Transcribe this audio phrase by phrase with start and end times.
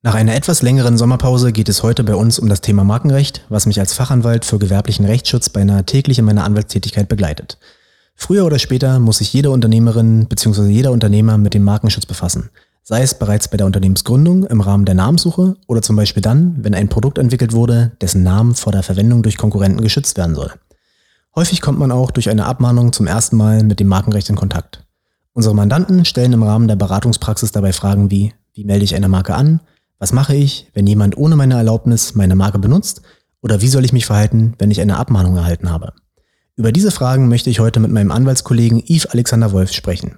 [0.00, 3.66] Nach einer etwas längeren Sommerpause geht es heute bei uns um das Thema Markenrecht, was
[3.66, 7.58] mich als Fachanwalt für gewerblichen Rechtsschutz beinahe täglich in meiner Anwaltstätigkeit begleitet.
[8.14, 10.68] Früher oder später muss sich jede Unternehmerin bzw.
[10.68, 12.50] jeder Unternehmer mit dem Markenschutz befassen.
[12.84, 16.74] Sei es bereits bei der Unternehmensgründung im Rahmen der Namenssuche oder zum Beispiel dann, wenn
[16.74, 20.52] ein Produkt entwickelt wurde, dessen Namen vor der Verwendung durch Konkurrenten geschützt werden soll.
[21.34, 24.86] Häufig kommt man auch durch eine Abmahnung zum ersten Mal mit dem Markenrecht in Kontakt.
[25.32, 29.34] Unsere Mandanten stellen im Rahmen der Beratungspraxis dabei Fragen wie, wie melde ich eine Marke
[29.34, 29.60] an?
[30.00, 33.02] Was mache ich, wenn jemand ohne meine Erlaubnis meine Marke benutzt?
[33.42, 35.92] Oder wie soll ich mich verhalten, wenn ich eine Abmahnung erhalten habe?
[36.54, 40.16] Über diese Fragen möchte ich heute mit meinem Anwaltskollegen Yves Alexander Wolf sprechen.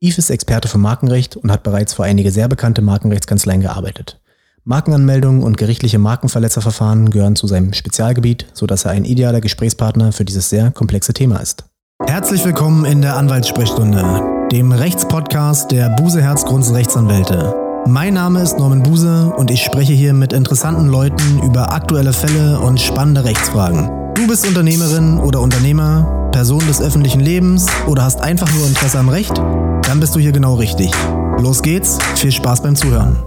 [0.00, 4.20] Yves ist Experte für Markenrecht und hat bereits für einige sehr bekannte Markenrechtskanzleien gearbeitet.
[4.62, 10.50] Markenanmeldungen und gerichtliche Markenverletzerverfahren gehören zu seinem Spezialgebiet, sodass er ein idealer Gesprächspartner für dieses
[10.50, 11.64] sehr komplexe Thema ist.
[12.04, 17.65] Herzlich willkommen in der Anwaltssprechstunde, dem Rechtspodcast der Buseherz Grunz Rechtsanwälte.
[17.88, 22.58] Mein Name ist Norman Buse und ich spreche hier mit interessanten Leuten über aktuelle Fälle
[22.58, 24.12] und spannende Rechtsfragen.
[24.14, 29.08] Du bist Unternehmerin oder Unternehmer, Person des öffentlichen Lebens oder hast einfach nur Interesse am
[29.08, 29.38] Recht?
[29.38, 30.90] Dann bist du hier genau richtig.
[31.38, 33.22] Los geht's, viel Spaß beim Zuhören.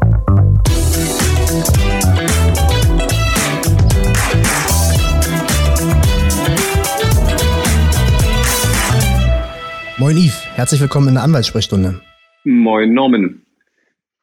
[9.98, 12.02] Moin Yves, herzlich willkommen in der Anwaltssprechstunde.
[12.44, 13.42] Moin Norman.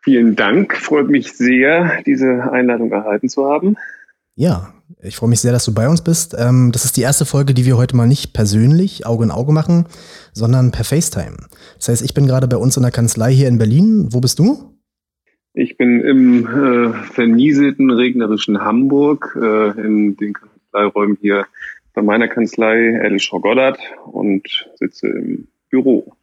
[0.07, 0.77] Vielen Dank.
[0.77, 3.75] Freut mich sehr, diese Einladung erhalten zu haben.
[4.37, 6.37] Ja, ich freue mich sehr, dass du bei uns bist.
[6.39, 9.51] Ähm, das ist die erste Folge, die wir heute mal nicht persönlich Auge in Auge
[9.51, 9.87] machen,
[10.33, 11.37] sondern per FaceTime.
[11.75, 14.07] Das heißt, ich bin gerade bei uns in der Kanzlei hier in Berlin.
[14.13, 14.79] Wo bist du?
[15.55, 21.49] Ich bin im äh, vernieselten, regnerischen Hamburg, äh, in den Kanzleiräumen hier
[21.95, 26.15] bei meiner Kanzlei, Elisha Goddard, und sitze im Büro.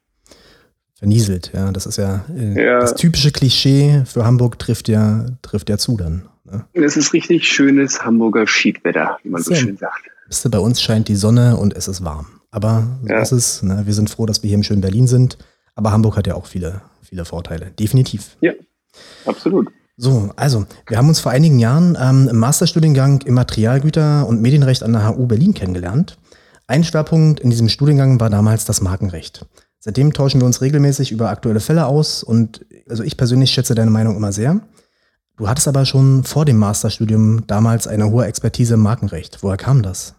[1.04, 1.70] Vernieselt, ja.
[1.73, 5.98] Das ist ja, äh, ja, das typische Klischee für Hamburg trifft ja, trifft ja zu
[5.98, 6.30] dann.
[6.46, 6.64] Ne?
[6.72, 10.00] Es ist richtig schönes Hamburger Schiedwetter, wie man so, so schön sagt.
[10.30, 12.28] Wisst ihr, bei uns scheint die Sonne und es ist warm.
[12.52, 13.22] Aber so ja.
[13.22, 13.64] ist es.
[13.64, 13.81] Ne?
[13.84, 15.38] Wir sind froh, dass wir hier im schönen Berlin sind.
[15.75, 17.72] Aber Hamburg hat ja auch viele, viele Vorteile.
[17.78, 18.38] Definitiv.
[18.40, 18.53] Ja,
[19.25, 19.68] absolut.
[19.97, 24.94] So, also, wir haben uns vor einigen Jahren ähm, im Masterstudiengang Immaterialgüter und Medienrecht an
[24.94, 26.18] der HU Berlin kennengelernt.
[26.66, 29.46] Ein Schwerpunkt in diesem Studiengang war damals das Markenrecht.
[29.86, 33.92] Seitdem tauschen wir uns regelmäßig über aktuelle Fälle aus und also ich persönlich schätze deine
[33.92, 34.62] Meinung immer sehr.
[35.36, 39.40] Du hattest aber schon vor dem Masterstudium damals eine hohe Expertise im Markenrecht.
[39.42, 40.18] Woher kam das?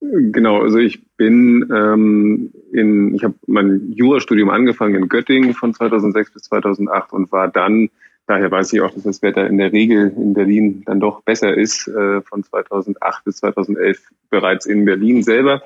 [0.00, 6.32] Genau, also ich bin ähm, in, ich habe mein Jurastudium angefangen in Göttingen von 2006
[6.32, 7.88] bis 2008 und war dann,
[8.26, 11.56] daher weiß ich auch, dass das Wetter in der Regel in Berlin dann doch besser
[11.56, 15.62] ist, äh, von 2008 bis 2011 bereits in Berlin selber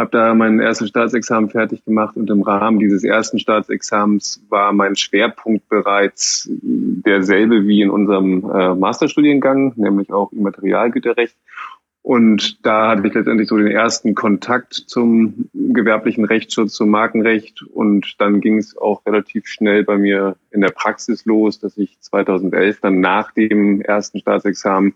[0.00, 4.96] habe da mein erstes Staatsexamen fertig gemacht und im Rahmen dieses ersten Staatsexamens war mein
[4.96, 11.36] Schwerpunkt bereits derselbe wie in unserem äh, Masterstudiengang, nämlich auch Immaterialgüterrecht.
[12.02, 17.62] Und da hatte ich letztendlich so den ersten Kontakt zum gewerblichen Rechtsschutz, zum Markenrecht.
[17.62, 22.00] Und dann ging es auch relativ schnell bei mir in der Praxis los, dass ich
[22.00, 24.94] 2011 dann nach dem ersten Staatsexamen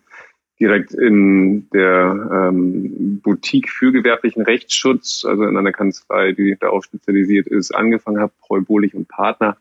[0.60, 7.46] direkt in der ähm, Boutique für gewerblichen Rechtsschutz, also in einer Kanzlei, die darauf spezialisiert
[7.46, 9.56] ist, angefangen habe, Preu Bohlig und Partner.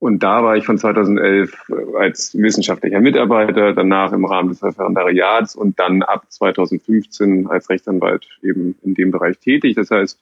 [0.00, 5.80] Und da war ich von 2011 als wissenschaftlicher Mitarbeiter, danach im Rahmen des Referendariats und
[5.80, 9.74] dann ab 2015 als Rechtsanwalt eben in dem Bereich tätig.
[9.74, 10.20] Das heißt,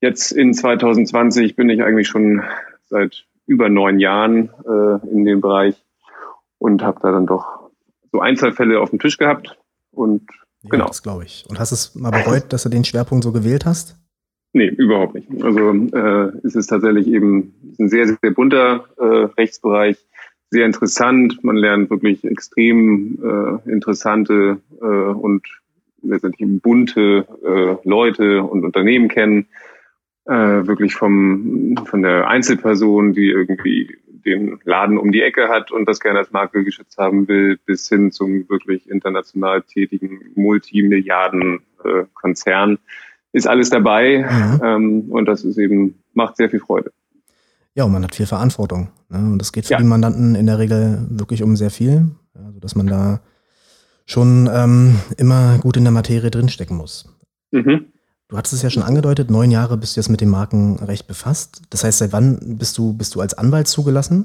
[0.00, 2.42] jetzt in 2020 bin ich eigentlich schon
[2.88, 5.76] seit über neun Jahren äh, in dem Bereich
[6.58, 7.61] und habe da dann doch
[8.12, 9.58] so Einzelfälle auf dem Tisch gehabt
[9.90, 10.22] und
[10.62, 10.86] ja, genau.
[10.86, 11.44] Das glaube ich.
[11.48, 13.96] Und hast du es mal bereut, dass du den Schwerpunkt so gewählt hast?
[14.52, 15.28] Nee, überhaupt nicht.
[15.42, 19.04] Also äh, es ist tatsächlich eben ein sehr, sehr bunter äh,
[19.38, 19.96] Rechtsbereich,
[20.50, 21.42] sehr interessant.
[21.42, 25.42] Man lernt wirklich extrem äh, interessante äh, und
[26.02, 29.46] letztendlich bunte äh, Leute und Unternehmen kennen.
[30.26, 35.88] Äh, wirklich vom von der Einzelperson, die irgendwie den Laden um die Ecke hat und
[35.88, 42.74] das gerne als Marke geschützt haben will, bis hin zum wirklich international tätigen Multimilliarden-Konzern.
[42.74, 42.78] Äh,
[43.32, 44.60] ist alles dabei mhm.
[44.62, 46.92] ähm, und das ist eben, macht sehr viel Freude.
[47.74, 48.88] Ja, und man hat viel Verantwortung.
[49.08, 49.18] Ne?
[49.18, 49.78] Und das geht für ja.
[49.78, 53.22] die Mandanten in der Regel wirklich um sehr viel, also dass man da
[54.04, 57.08] schon ähm, immer gut in der Materie drinstecken muss.
[57.50, 57.91] Mhm.
[58.32, 61.60] Du hattest es ja schon angedeutet, neun Jahre bist du jetzt mit dem Markenrecht befasst.
[61.68, 64.24] Das heißt, seit wann bist du, bist du als Anwalt zugelassen?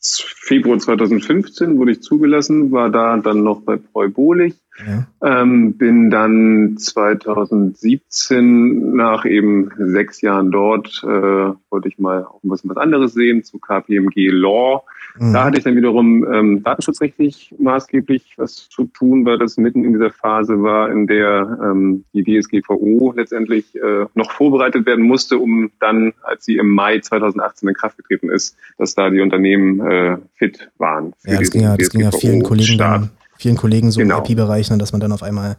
[0.00, 4.54] Februar 2015 wurde ich zugelassen, war da dann noch bei Preu Bohlig.
[4.86, 5.06] Ja.
[5.22, 12.48] Ähm, bin dann 2017 nach eben sechs Jahren dort, äh, wollte ich mal auch ein
[12.48, 14.82] bisschen was anderes sehen, zu KPMG Law
[15.18, 15.32] Mhm.
[15.32, 19.92] Da hatte ich dann wiederum ähm, datenschutzrechtlich maßgeblich was zu tun, weil das mitten in
[19.92, 25.70] dieser Phase war, in der ähm, die DSGVO letztendlich äh, noch vorbereitet werden musste, um
[25.78, 30.18] dann, als sie im Mai 2018 in Kraft getreten ist, dass da die Unternehmen äh,
[30.34, 31.12] fit waren.
[31.24, 34.18] Ja, das ging ja, das ging ja vielen Kollegen, dann, vielen Kollegen so genau.
[34.18, 35.56] im IP-Bereich, dass man dann auf einmal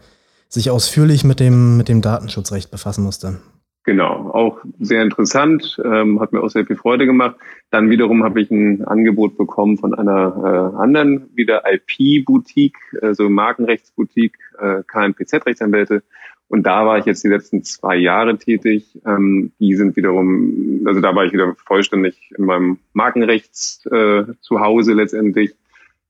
[0.50, 3.40] sich ausführlich mit dem, mit dem Datenschutzrecht befassen musste.
[3.86, 7.36] Genau, auch sehr interessant, ähm, hat mir auch sehr viel Freude gemacht.
[7.70, 14.40] Dann wiederum habe ich ein Angebot bekommen von einer äh, anderen, wieder IP-Boutique, also Markenrechtsboutique,
[14.60, 16.02] äh, KNPZ-Rechtsanwälte.
[16.48, 19.00] Und da war ich jetzt die letzten zwei Jahre tätig.
[19.06, 24.62] Ähm, die sind wiederum, also da war ich wieder vollständig in meinem Markenrechts äh, zu
[24.62, 25.54] Hause letztendlich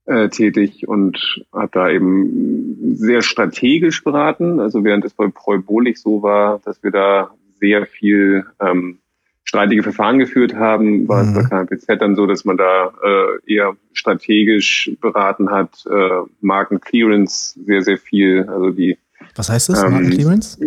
[0.05, 4.61] äh, tätig und habe da eben sehr strategisch beraten.
[4.61, 8.99] Also während es bei Preubolich so war, dass wir da sehr viel ähm,
[9.45, 11.37] streitige Verfahren geführt haben, war mhm.
[11.37, 16.09] es bei KPZ dann so, dass man da äh, eher strategisch beraten hat, äh,
[16.41, 18.97] Markenclearance sehr, sehr viel, also die
[19.35, 20.59] Was heißt das, ähm, Markenclearance?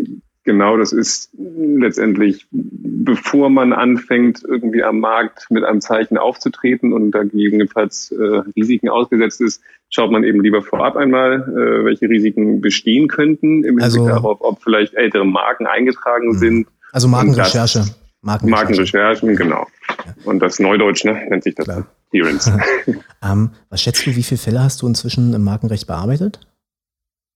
[0.44, 7.11] Genau, das ist letztendlich, bevor man anfängt, irgendwie am Markt mit einem Zeichen aufzutreten und
[7.11, 12.62] da gegebenenfalls äh, Risiken ausgesetzt ist, schaut man eben lieber vorab einmal, äh, welche Risiken
[12.62, 16.38] bestehen könnten, im also, Hinblick darauf, ob vielleicht ältere Marken eingetragen mh.
[16.38, 17.85] sind also Markenrecherche.
[18.20, 18.50] Markenrecherche.
[18.50, 19.67] Markenrecherchen, genau.
[20.25, 21.87] Und das Neudeutsch ne, nennt sich das Klar.
[22.11, 22.52] Clearance.
[23.23, 26.40] ähm, was schätzt du, wie viele Fälle hast du inzwischen im Markenrecht bearbeitet?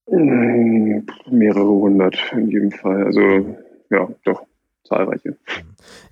[0.09, 3.05] Hm, mehrere hundert in jedem Fall.
[3.05, 3.21] Also
[3.91, 4.43] ja, doch
[4.89, 5.37] zahlreiche.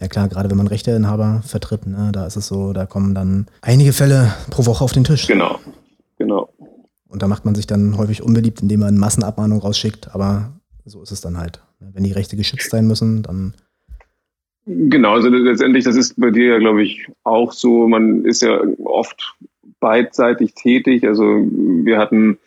[0.00, 3.46] Ja klar, gerade wenn man Rechteinhaber vertritt, ne, da ist es so, da kommen dann
[3.62, 5.26] einige Fälle pro Woche auf den Tisch.
[5.26, 5.58] Genau,
[6.18, 6.52] genau.
[7.08, 10.52] Und da macht man sich dann häufig unbeliebt, indem man Massenabmahnung rausschickt, aber
[10.84, 11.60] so ist es dann halt.
[11.80, 13.54] Wenn die Rechte geschützt sein müssen, dann.
[14.66, 17.88] Genau, also letztendlich, das ist bei dir ja, glaube ich, auch so.
[17.88, 19.34] Man ist ja oft
[19.80, 21.06] beidseitig tätig.
[21.06, 22.38] Also wir hatten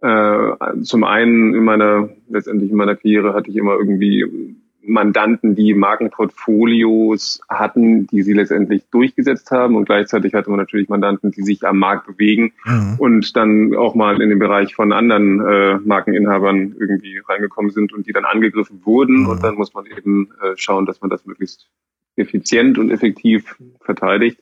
[0.00, 4.56] äh, zum einen in meiner, letztendlich in meiner Karriere hatte ich immer irgendwie
[4.86, 9.76] Mandanten, die Markenportfolios hatten, die sie letztendlich durchgesetzt haben.
[9.76, 12.94] Und gleichzeitig hatte man natürlich Mandanten, die sich am Markt bewegen mhm.
[12.98, 18.06] und dann auch mal in den Bereich von anderen äh, Markeninhabern irgendwie reingekommen sind und
[18.06, 19.22] die dann angegriffen wurden.
[19.22, 19.28] Mhm.
[19.28, 21.68] Und dann muss man eben äh, schauen, dass man das möglichst
[22.16, 24.40] effizient und effektiv verteidigt.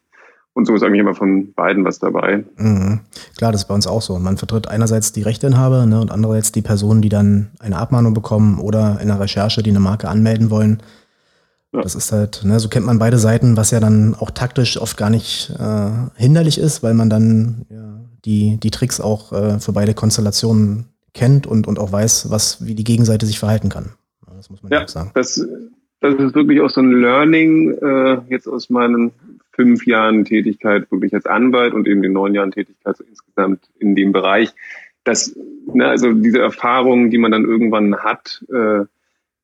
[0.54, 2.44] Und so ist eigentlich immer von beiden was dabei.
[2.56, 3.00] Mhm.
[3.36, 4.18] Klar, das ist bei uns auch so.
[4.20, 8.60] Man vertritt einerseits die Rechteinhaber ne, und andererseits die Personen, die dann eine Abmahnung bekommen
[8.60, 10.80] oder in der Recherche, die eine Marke anmelden wollen.
[11.72, 11.82] Ja.
[11.82, 14.96] Das ist halt, ne, so kennt man beide Seiten, was ja dann auch taktisch oft
[14.96, 19.72] gar nicht äh, hinderlich ist, weil man dann ja, die, die Tricks auch äh, für
[19.72, 23.90] beide Konstellationen kennt und, und auch weiß, was, wie die Gegenseite sich verhalten kann.
[24.36, 25.10] Das muss man ja, auch sagen.
[25.14, 25.44] Das,
[26.00, 29.10] das ist wirklich auch so ein Learning äh, jetzt aus meinen
[29.54, 33.94] fünf Jahren Tätigkeit wirklich als Anwalt und eben den neun Jahren Tätigkeit so insgesamt in
[33.94, 34.50] dem Bereich,
[35.04, 35.36] dass
[35.72, 38.84] ne, also diese Erfahrungen, die man dann irgendwann hat, äh,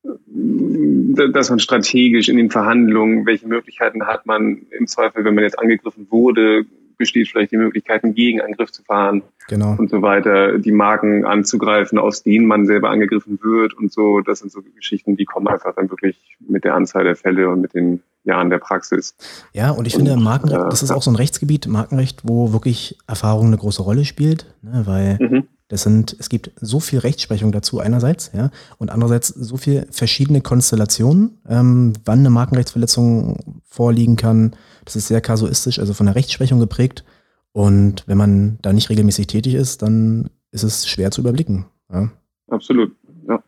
[0.03, 5.59] dass man strategisch in den Verhandlungen, welche Möglichkeiten hat man im Zweifel, wenn man jetzt
[5.59, 6.65] angegriffen wurde,
[7.01, 9.75] besteht vielleicht die Möglichkeit, einen Gegenangriff zu fahren genau.
[9.77, 14.21] und so weiter, die Marken anzugreifen, aus denen man selber angegriffen wird und so.
[14.21, 17.63] Das sind so Geschichten, die kommen einfach dann wirklich mit der Anzahl der Fälle und
[17.63, 19.17] mit den Jahren der Praxis.
[19.55, 22.99] Ja, und ich finde, Markenrecht, äh, das ist auch so ein Rechtsgebiet, Markenrecht, wo wirklich
[23.07, 25.45] Erfahrung eine große Rolle spielt, ne, weil mhm.
[25.69, 30.43] das sind, es gibt so viel Rechtsprechung dazu einerseits, ja, und andererseits so viel verschiedene
[30.43, 34.55] Konstellationen, ähm, wann eine Markenrechtsverletzung vorliegen kann.
[34.85, 37.05] Das ist sehr kasuistisch, also von der Rechtsprechung geprägt.
[37.53, 41.67] Und wenn man da nicht regelmäßig tätig ist, dann ist es schwer zu überblicken.
[41.93, 42.11] Ja.
[42.49, 42.93] Absolut,
[43.29, 43.43] ja.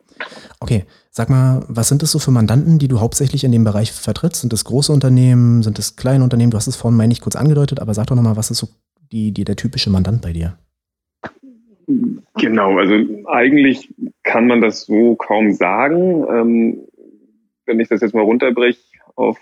[0.61, 3.93] Okay, sag mal, was sind das so für Mandanten, die du hauptsächlich in dem Bereich
[3.93, 4.41] vertrittst?
[4.41, 6.51] Sind das große Unternehmen, sind das kleine Unternehmen?
[6.51, 8.69] Du hast es vorhin, meine ich, kurz angedeutet, aber sag doch nochmal, was ist so
[9.11, 10.57] die, die, der typische Mandant bei dir?
[12.37, 12.95] Genau, also
[13.27, 16.25] eigentlich kann man das so kaum sagen.
[16.29, 16.79] Ähm,
[17.67, 18.81] wenn ich das jetzt mal runterbreche
[19.15, 19.39] auf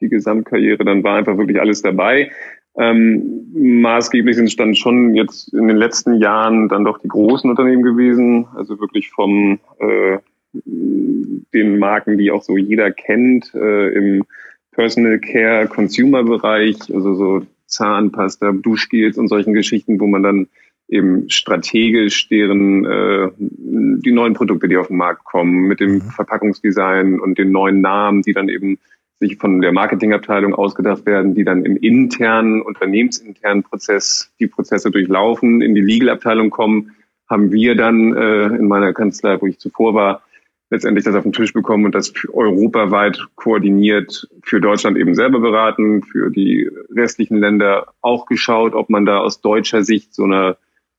[0.00, 2.30] die Gesamtkarriere, dann war einfach wirklich alles dabei.
[2.76, 7.50] Ähm, maßgeblich sind es dann schon jetzt in den letzten Jahren dann doch die großen
[7.50, 10.18] Unternehmen gewesen, also wirklich vom äh,
[10.64, 14.24] den Marken, die auch so jeder kennt, äh, im
[14.72, 20.46] Personal Care Consumer Bereich, also so Zahnpasta, Duschgels und solchen Geschichten, wo man dann
[20.88, 26.00] eben strategisch deren äh, die neuen Produkte, die auf den Markt kommen, mit dem mhm.
[26.02, 28.78] Verpackungsdesign und den neuen Namen, die dann eben
[29.20, 35.60] sich von der Marketingabteilung ausgedacht werden, die dann im internen, unternehmensinternen Prozess die Prozesse durchlaufen,
[35.60, 36.94] in die Legal-Abteilung kommen,
[37.28, 40.22] haben wir dann äh, in meiner Kanzlei, wo ich zuvor war,
[40.70, 46.02] letztendlich das auf den Tisch bekommen und das europaweit koordiniert für Deutschland eben selber beraten,
[46.02, 50.58] für die restlichen Länder auch geschaut, ob man da aus deutscher Sicht so einer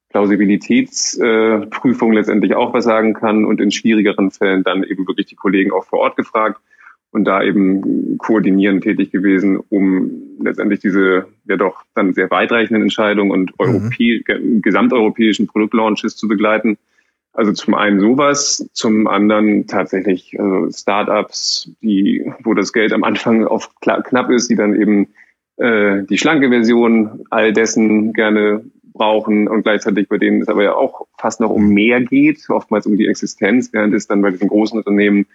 [0.09, 5.35] Plausibilitätsprüfung äh, letztendlich auch was sagen kann und in schwierigeren Fällen dann eben wirklich die
[5.35, 6.59] Kollegen auch vor Ort gefragt
[7.11, 13.31] und da eben koordinierend tätig gewesen, um letztendlich diese ja doch dann sehr weitreichenden Entscheidungen
[13.31, 14.61] und mhm.
[14.61, 16.77] gesamteuropäischen Produktlaunches zu begleiten.
[17.33, 23.45] Also zum einen sowas, zum anderen tatsächlich also Startups, die, wo das Geld am Anfang
[23.45, 25.07] oft knapp ist, die dann eben
[25.57, 28.63] äh, die schlanke Version all dessen gerne
[28.93, 32.85] brauchen und gleichzeitig bei denen es aber ja auch fast noch um mehr geht, oftmals
[32.85, 35.25] um die Existenz, während es dann bei diesen großen Unternehmen,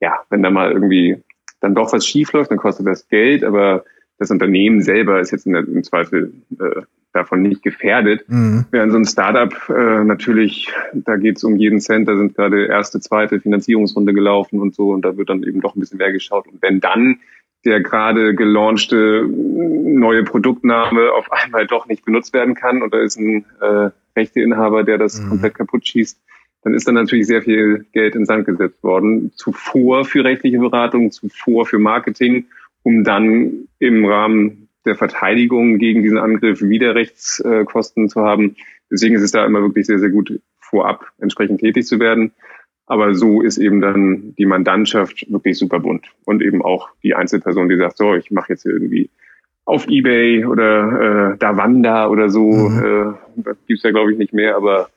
[0.00, 1.22] ja, wenn da mal irgendwie
[1.60, 3.84] dann doch was schief läuft, dann kostet das Geld, aber
[4.18, 6.82] das Unternehmen selber ist jetzt im Zweifel äh,
[7.12, 8.28] davon nicht gefährdet.
[8.28, 8.66] Mhm.
[8.70, 12.66] Während so ein Startup äh, natürlich, da geht es um jeden Cent, da sind gerade
[12.66, 16.12] erste, zweite Finanzierungsrunde gelaufen und so und da wird dann eben doch ein bisschen mehr
[16.12, 16.46] geschaut.
[16.46, 17.20] Und wenn dann
[17.64, 23.18] der gerade gelaunchte neue Produktname auf einmal doch nicht benutzt werden kann und da ist
[23.18, 25.30] ein äh, Rechteinhaber, der das mhm.
[25.30, 26.20] komplett kaputt schießt,
[26.64, 29.32] dann ist dann natürlich sehr viel Geld in Sand gesetzt worden.
[29.36, 32.46] Zuvor für rechtliche Beratung, zuvor für Marketing,
[32.82, 38.56] um dann im Rahmen der Verteidigung gegen diesen Angriff Widerrechtskosten zu haben.
[38.90, 42.32] Deswegen ist es da immer wirklich sehr, sehr gut, vorab entsprechend tätig zu werden.
[42.86, 46.06] Aber so ist eben dann die Mandantschaft wirklich super bunt.
[46.24, 49.10] Und eben auch die Einzelperson, die sagt, so, ich mache jetzt irgendwie
[49.66, 52.84] auf Ebay oder äh, Davanda oder so, mhm.
[52.84, 54.88] äh, das gibt's ja glaube ich nicht mehr, aber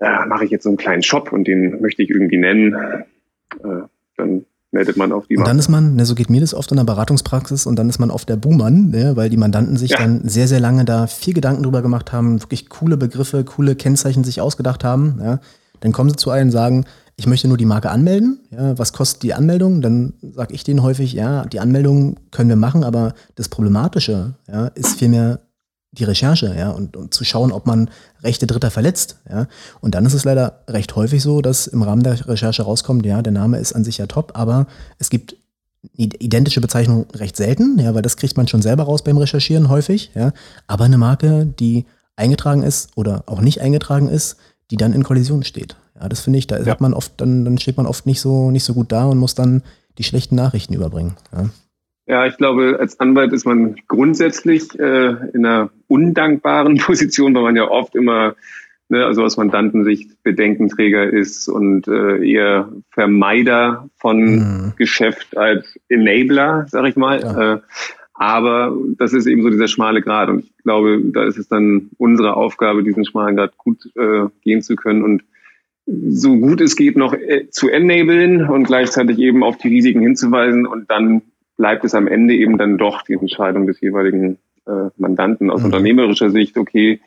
[0.00, 3.82] äh, mache ich jetzt so einen kleinen Shop und den möchte ich irgendwie nennen, äh,
[4.16, 6.70] dann meldet man auf die Und dann ist man, ne, so geht mir das oft
[6.70, 9.92] in der Beratungspraxis, und dann ist man oft der Buhmann, ne, weil die Mandanten sich
[9.92, 9.98] ja.
[9.98, 14.24] dann sehr, sehr lange da viel Gedanken drüber gemacht haben, wirklich coole Begriffe, coole Kennzeichen
[14.24, 15.20] sich ausgedacht haben.
[15.22, 15.40] Ja.
[15.80, 16.84] Dann kommen sie zu einem und sagen,
[17.16, 18.40] ich möchte nur die Marke anmelden.
[18.50, 19.80] Ja, was kostet die Anmeldung?
[19.80, 24.68] Dann sage ich denen häufig, ja, die Anmeldung können wir machen, aber das Problematische ja,
[24.68, 25.40] ist vielmehr
[25.92, 27.90] die Recherche, ja, und, und zu schauen, ob man
[28.22, 29.46] Rechte Dritter verletzt, ja.
[29.80, 33.22] Und dann ist es leider recht häufig so, dass im Rahmen der Recherche rauskommt, ja,
[33.22, 34.66] der Name ist an sich ja top, aber
[34.98, 35.36] es gibt
[35.96, 40.10] identische Bezeichnung recht selten, ja, weil das kriegt man schon selber raus beim Recherchieren häufig,
[40.14, 40.32] ja.
[40.66, 44.36] Aber eine Marke, die eingetragen ist oder auch nicht eingetragen ist,
[44.70, 45.76] die dann in Kollision steht.
[45.98, 46.66] Ja, das finde ich, da ja.
[46.66, 49.18] hat man oft, dann, dann steht man oft nicht so, nicht so gut da und
[49.18, 49.62] muss dann
[49.96, 51.16] die schlechten Nachrichten überbringen.
[51.32, 51.48] Ja.
[52.08, 57.56] Ja, ich glaube, als Anwalt ist man grundsätzlich äh, in einer undankbaren Position, weil man
[57.56, 58.34] ja oft immer,
[58.88, 64.72] ne, also aus Mandantensicht Bedenkenträger ist und äh, eher Vermeider von mhm.
[64.76, 67.20] Geschäft als Enabler, sag ich mal.
[67.20, 67.54] Ja.
[67.54, 67.60] Äh,
[68.14, 71.90] aber das ist eben so dieser schmale Grad und ich glaube, da ist es dann
[71.98, 75.22] unsere Aufgabe, diesen schmalen Grad gut äh, gehen zu können und
[75.86, 80.66] so gut es geht noch äh, zu enablen und gleichzeitig eben auf die Risiken hinzuweisen
[80.66, 81.22] und dann
[81.58, 85.66] bleibt es am Ende eben dann doch die Entscheidung des jeweiligen äh, Mandanten aus mhm.
[85.66, 87.00] unternehmerischer Sicht, okay,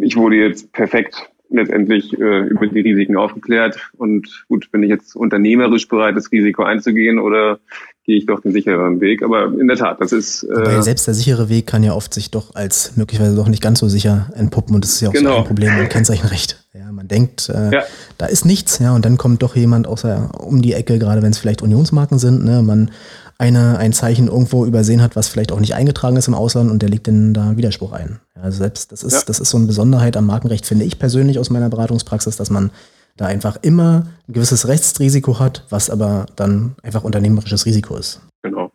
[0.00, 5.14] ich wurde jetzt perfekt letztendlich äh, über die Risiken aufgeklärt und gut, bin ich jetzt
[5.14, 7.60] unternehmerisch bereit, das Risiko einzugehen oder
[8.04, 9.22] gehe ich doch den sichereren Weg?
[9.22, 10.42] Aber in der Tat, das ist.
[10.42, 13.78] Äh, selbst der sichere Weg kann ja oft sich doch als möglicherweise doch nicht ganz
[13.78, 15.32] so sicher entpuppen und das ist ja auch genau.
[15.32, 16.64] so ein Problem mit Kennzeichenrecht.
[16.74, 17.82] Ja, man denkt, äh, ja.
[18.18, 21.30] da ist nichts, ja, und dann kommt doch jemand außer um die Ecke, gerade wenn
[21.30, 22.90] es vielleicht Unionsmarken sind, ne, man
[23.38, 26.82] eine, ein Zeichen irgendwo übersehen hat, was vielleicht auch nicht eingetragen ist im Ausland und
[26.82, 28.20] der legt dann da Widerspruch ein.
[28.34, 29.22] Also selbst das ist, ja.
[29.26, 32.70] das ist so eine Besonderheit am Markenrecht, finde ich persönlich aus meiner Beratungspraxis, dass man
[33.16, 38.20] da einfach immer ein gewisses Rechtsrisiko hat, was aber dann einfach unternehmerisches Risiko ist.
[38.42, 38.70] Genau.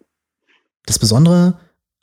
[0.85, 1.55] Das Besondere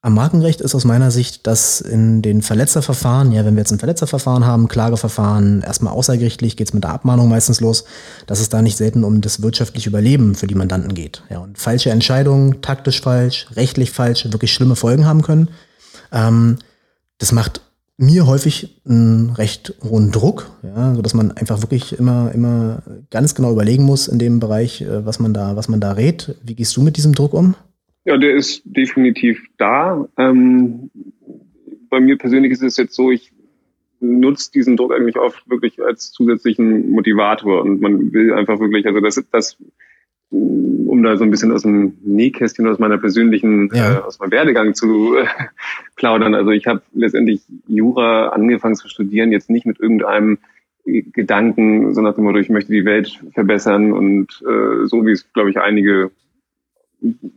[0.07, 3.81] am Markenrecht ist aus meiner Sicht, dass in den Verletzerverfahren, ja, wenn wir jetzt ein
[3.81, 7.83] Verletzerverfahren haben, Klageverfahren, erstmal außergerichtlich geht es mit der Abmahnung meistens los,
[8.29, 11.25] dass es da nicht selten um das wirtschaftliche Überleben für die Mandanten geht.
[11.29, 15.49] Ja, und falsche Entscheidungen, taktisch falsch, rechtlich falsch, wirklich schlimme Folgen haben können.
[16.13, 16.59] Ähm,
[17.19, 17.63] das macht
[17.97, 23.51] mir häufig einen recht hohen Druck, ja, sodass man einfach wirklich immer, immer ganz genau
[23.51, 26.37] überlegen muss in dem Bereich, äh, was man da, was man da rät.
[26.45, 27.57] Wie gehst du mit diesem Druck um?
[28.07, 30.09] Ja, der ist definitiv da.
[30.17, 30.91] Ähm,
[31.91, 33.33] bei mir persönlich ist es jetzt so, ich
[33.99, 39.01] nutze diesen Druck eigentlich oft wirklich als zusätzlichen Motivator und man will einfach wirklich, also
[39.01, 39.59] das, das
[40.31, 43.95] um da so ein bisschen aus dem Nähkästchen aus meiner persönlichen, ja.
[43.95, 45.27] äh, aus meinem Werdegang zu äh,
[45.97, 46.37] plaudern.
[46.37, 50.39] Also ich habe letztendlich Jura angefangen zu studieren, jetzt nicht mit irgendeinem
[50.85, 55.33] Gedanken, so nach dem Motto, ich möchte die Welt verbessern und äh, so wie es,
[55.33, 56.13] glaube ich, einige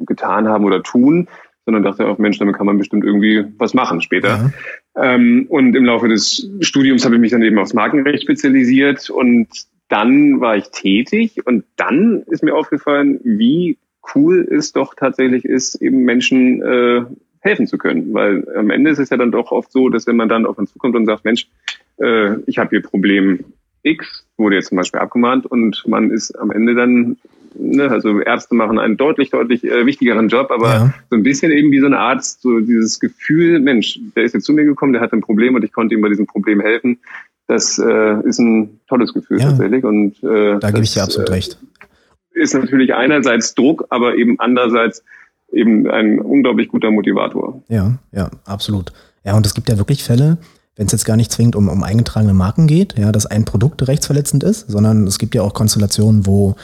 [0.06, 1.28] getan haben oder tun,
[1.66, 4.52] sondern dachte auch, Mensch, damit kann man bestimmt irgendwie was machen später.
[4.96, 5.14] Ja.
[5.14, 9.48] Ähm, und im Laufe des Studiums habe ich mich dann eben aufs Markenrecht spezialisiert und
[9.88, 13.78] dann war ich tätig und dann ist mir aufgefallen, wie
[14.16, 17.02] cool es doch tatsächlich ist, eben Menschen äh,
[17.42, 18.14] helfen zu können.
[18.14, 20.58] Weil am Ende ist es ja dann doch oft so, dass wenn man dann auf
[20.58, 21.48] uns zukommt und sagt, Mensch,
[21.98, 23.44] äh, ich habe hier Problem
[23.84, 27.18] X, wurde jetzt zum Beispiel abgemahnt und man ist am Ende dann,
[27.56, 30.94] ne, also Ärzte machen einen deutlich, deutlich äh, wichtigeren Job, aber ja.
[31.10, 34.46] so ein bisschen eben wie so ein Arzt, so dieses Gefühl, Mensch, der ist jetzt
[34.46, 37.00] zu mir gekommen, der hat ein Problem und ich konnte ihm bei diesem Problem helfen.
[37.48, 39.50] Das äh, ist ein tolles Gefühl ja.
[39.50, 39.84] tatsächlich.
[39.84, 41.58] Und äh, da gebe ich dir absolut äh, recht.
[42.32, 45.04] Ist natürlich einerseits Druck, aber eben andererseits
[45.52, 47.64] eben ein unglaublich guter Motivator.
[47.68, 48.94] Ja, ja, absolut.
[49.24, 50.38] Ja, und es gibt ja wirklich Fälle,
[50.76, 53.88] wenn es jetzt gar nicht zwingend um, um eingetragene Marken geht, ja, dass ein Produkt
[53.88, 56.56] rechtsverletzend ist, sondern es gibt ja auch Konstellationen, wo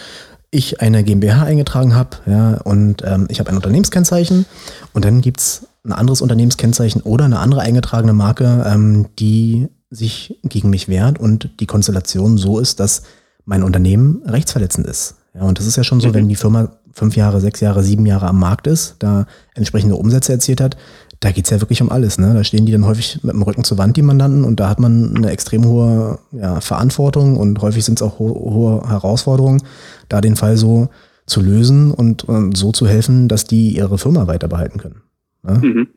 [0.55, 4.45] ich eine GmbH eingetragen habe, ja, und ähm, ich habe ein Unternehmenskennzeichen
[4.93, 10.39] und dann gibt es ein anderes Unternehmenskennzeichen oder eine andere eingetragene Marke, ähm, die sich
[10.43, 13.03] gegen mich wehrt und die Konstellation so ist, dass
[13.45, 15.15] mein Unternehmen rechtsverletzend ist.
[15.33, 16.13] Ja, und das ist ja schon so, mhm.
[16.13, 20.31] wenn die Firma fünf Jahre, sechs Jahre, sieben Jahre am Markt ist, da entsprechende Umsätze
[20.31, 20.77] erzielt hat,
[21.19, 22.17] da geht's ja wirklich um alles.
[22.17, 22.33] Ne?
[22.33, 24.79] Da stehen die dann häufig mit dem Rücken zur Wand, die Mandanten, und da hat
[24.79, 29.61] man eine extrem hohe ja, Verantwortung und häufig sind es auch ho hohe Herausforderungen,
[30.09, 30.89] da den Fall so
[31.25, 35.01] zu lösen und, und, so zu helfen, dass die ihre Firma weiter behalten können.
[35.43, 35.59] Ne?
[35.61, 35.87] Mhm.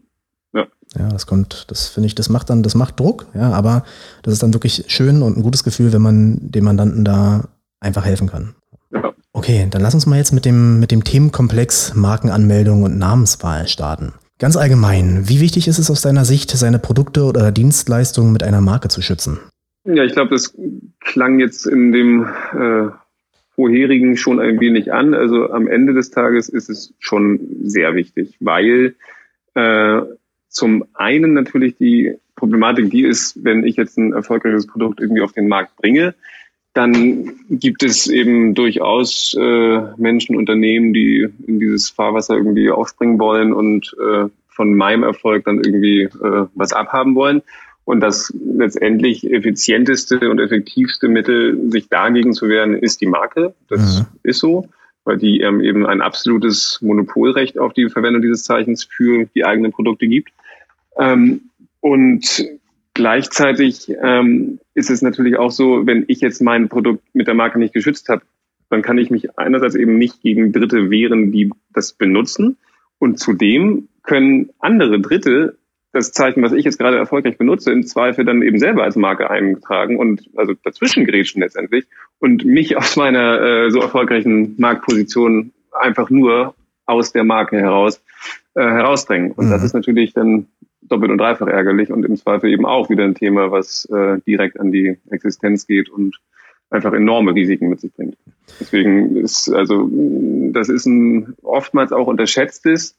[0.55, 0.67] Ja.
[0.99, 3.85] ja, das kommt, das finde ich, das macht dann, das macht Druck, ja, aber
[4.23, 7.49] das ist dann wirklich schön und ein gutes Gefühl, wenn man dem Mandanten da
[7.81, 8.55] einfach helfen kann.
[8.91, 9.13] Ja.
[9.35, 14.15] Okay, dann lass uns mal jetzt mit dem, mit dem Themenkomplex Markenanmeldung und Namenswahl starten.
[14.39, 18.61] Ganz allgemein, wie wichtig ist es aus deiner Sicht, seine Produkte oder Dienstleistungen mit einer
[18.61, 19.39] Marke zu schützen?
[19.85, 20.57] Ja, ich glaube, das
[21.01, 22.89] klang jetzt in dem äh,
[23.57, 25.15] vorherigen schon ein wenig an.
[25.15, 28.95] Also am Ende des Tages ist es schon sehr wichtig, weil
[29.55, 30.03] äh,
[30.49, 35.33] zum einen natürlich die Problematik die ist, wenn ich jetzt ein erfolgreiches Produkt irgendwie auf
[35.33, 36.15] den Markt bringe,
[36.79, 43.53] dann gibt es eben durchaus äh, Menschen, Unternehmen, die in dieses Fahrwasser irgendwie aufspringen wollen
[43.53, 47.43] und äh, von meinem Erfolg dann irgendwie äh, was abhaben wollen.
[47.85, 53.55] Und das letztendlich effizienteste und effektivste Mittel, sich dagegen zu wehren, ist die Marke.
[53.69, 54.07] Das mhm.
[54.23, 54.69] ist so,
[55.03, 59.73] weil die ähm, eben ein absolutes Monopolrecht auf die Verwendung dieses Zeichens für die eigenen
[59.73, 60.31] Produkte gibt.
[60.97, 61.41] Ähm,
[61.81, 62.45] und
[62.99, 67.57] Gleichzeitig ähm, ist es natürlich auch so, wenn ich jetzt mein Produkt mit der Marke
[67.61, 68.23] nicht geschützt habe,
[68.71, 72.57] dann kann ich mich einerseits eben nicht gegen Dritte wehren, die das benutzen.
[72.99, 75.59] Und zudem können andere Dritte
[75.93, 79.31] das Zeichen, was ich jetzt gerade erfolgreich benutze, im Zweifel dann eben selber als Marke
[79.31, 81.85] eintragen und also dazwischen grätschen letztendlich
[82.19, 88.03] und mich aus meiner äh, so erfolgreichen Marktposition einfach nur aus der Marke heraus
[88.55, 89.31] äh, herausdrängen.
[89.31, 89.51] Und mhm.
[89.51, 90.49] das ist natürlich dann
[90.89, 94.59] doppelt und dreifach ärgerlich und im Zweifel eben auch wieder ein Thema, was äh, direkt
[94.59, 96.17] an die Existenz geht und
[96.71, 98.17] einfach enorme Risiken mit sich bringt.
[98.61, 99.89] Deswegen ist also
[100.53, 102.97] das ist ein oftmals auch unterschätztes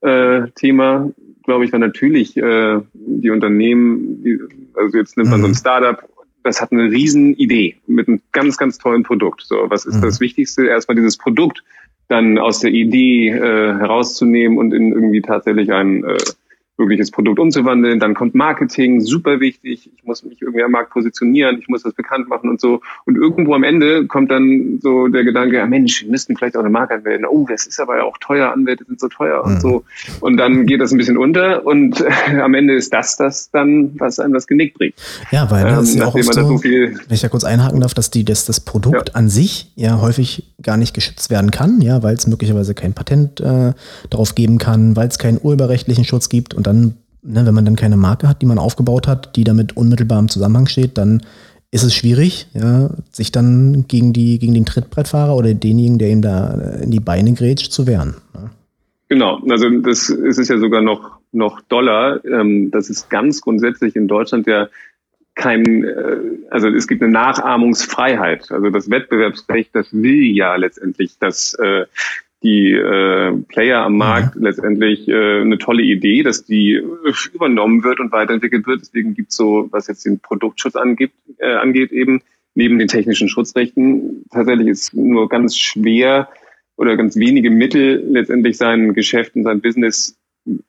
[0.00, 1.10] äh, Thema,
[1.44, 4.38] glaube ich, weil natürlich äh, die Unternehmen, die,
[4.74, 5.56] also jetzt nimmt man so ein mhm.
[5.56, 6.08] Startup,
[6.44, 9.42] das hat eine riesen Idee mit einem ganz, ganz tollen Produkt.
[9.42, 10.02] So, was ist mhm.
[10.02, 10.66] das Wichtigste?
[10.66, 11.62] Erstmal dieses Produkt
[12.08, 16.16] dann aus der Idee äh, herauszunehmen und in irgendwie tatsächlich ein äh,
[16.78, 18.00] wirkliches Produkt umzuwandeln.
[18.00, 19.90] Dann kommt Marketing, super wichtig.
[19.94, 22.80] Ich muss mich irgendwie am Markt positionieren, ich muss das bekannt machen und so.
[23.04, 26.60] Und irgendwo am Ende kommt dann so der Gedanke, ja Mensch, wir müssten vielleicht auch
[26.60, 27.26] eine Marke anmelden.
[27.26, 29.84] Oh, das ist aber ja auch teuer, Anwälte sind so teuer und so.
[30.20, 32.04] Und dann geht das ein bisschen unter und
[32.40, 34.94] am Ende ist das das dann, was einem das Genick bringt.
[35.30, 37.80] Ja, weil das ähm, ist ja auch so, so viel, wenn ich da kurz einhaken
[37.80, 39.14] darf, dass die, dass das Produkt ja.
[39.14, 43.40] an sich ja häufig gar nicht geschützt werden kann, ja, weil es möglicherweise kein Patent
[43.40, 43.72] äh,
[44.10, 47.76] darauf geben kann, weil es keinen urheberrechtlichen Schutz gibt und dann, ne, wenn man dann
[47.76, 51.22] keine Marke hat, die man aufgebaut hat, die damit unmittelbar im Zusammenhang steht, dann
[51.70, 56.22] ist es schwierig, ja, sich dann gegen, die, gegen den Trittbrettfahrer oder denjenigen, der ihm
[56.22, 58.14] da in die Beine grätscht, zu wehren.
[58.34, 58.50] Ja.
[59.08, 62.22] Genau, also das ist es ja sogar noch, noch doller.
[62.24, 64.68] Ähm, das ist ganz grundsätzlich in Deutschland ja
[65.34, 66.18] kein, äh,
[66.50, 68.50] also es gibt eine Nachahmungsfreiheit.
[68.50, 71.86] Also das Wettbewerbsrecht, das will ja letztendlich, dass äh,
[72.42, 74.42] die äh, Player am Markt ja.
[74.42, 76.80] letztendlich äh, eine tolle Idee, dass die
[77.32, 78.80] übernommen wird und weiterentwickelt wird.
[78.80, 82.22] Deswegen gibt's so, was jetzt den Produktschutz angeht, äh, angeht, eben
[82.54, 86.28] neben den technischen Schutzrechten tatsächlich ist nur ganz schwer
[86.76, 90.16] oder ganz wenige Mittel letztendlich sein Geschäft und sein Business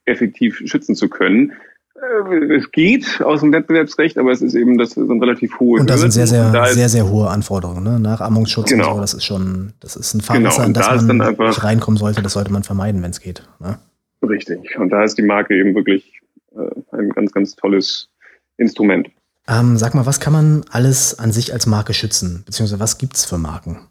[0.05, 1.53] effektiv schützen zu können.
[2.01, 5.89] Äh, es geht aus dem Wettbewerbsrecht, aber es ist eben das ein relativ hohe Und
[5.89, 7.83] da sind sehr, sehr, da sehr, sehr hohe Anforderungen.
[7.83, 7.99] Ne?
[7.99, 8.89] Nachahmungsschutz genau.
[8.89, 10.67] und so, das ist schon, das ist ein Fahrwasser, genau.
[10.67, 12.21] in das man einfach, nicht reinkommen sollte.
[12.21, 13.43] Das sollte man vermeiden, wenn es geht.
[13.59, 13.79] Ne?
[14.21, 14.77] Richtig.
[14.77, 16.21] Und da ist die Marke eben wirklich
[16.55, 18.09] äh, ein ganz, ganz tolles
[18.57, 19.09] Instrument.
[19.47, 22.43] Ähm, sag mal, was kann man alles an sich als Marke schützen?
[22.45, 23.87] Beziehungsweise was gibt's für Marken?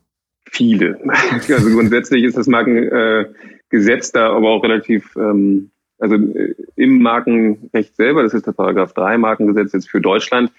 [0.51, 0.99] Viele.
[1.49, 7.97] Also grundsätzlich ist das Markengesetz äh, da aber auch relativ ähm, also äh, im Markenrecht
[7.97, 10.53] selber, das ist der Paragraph 3 Markengesetz jetzt für Deutschland,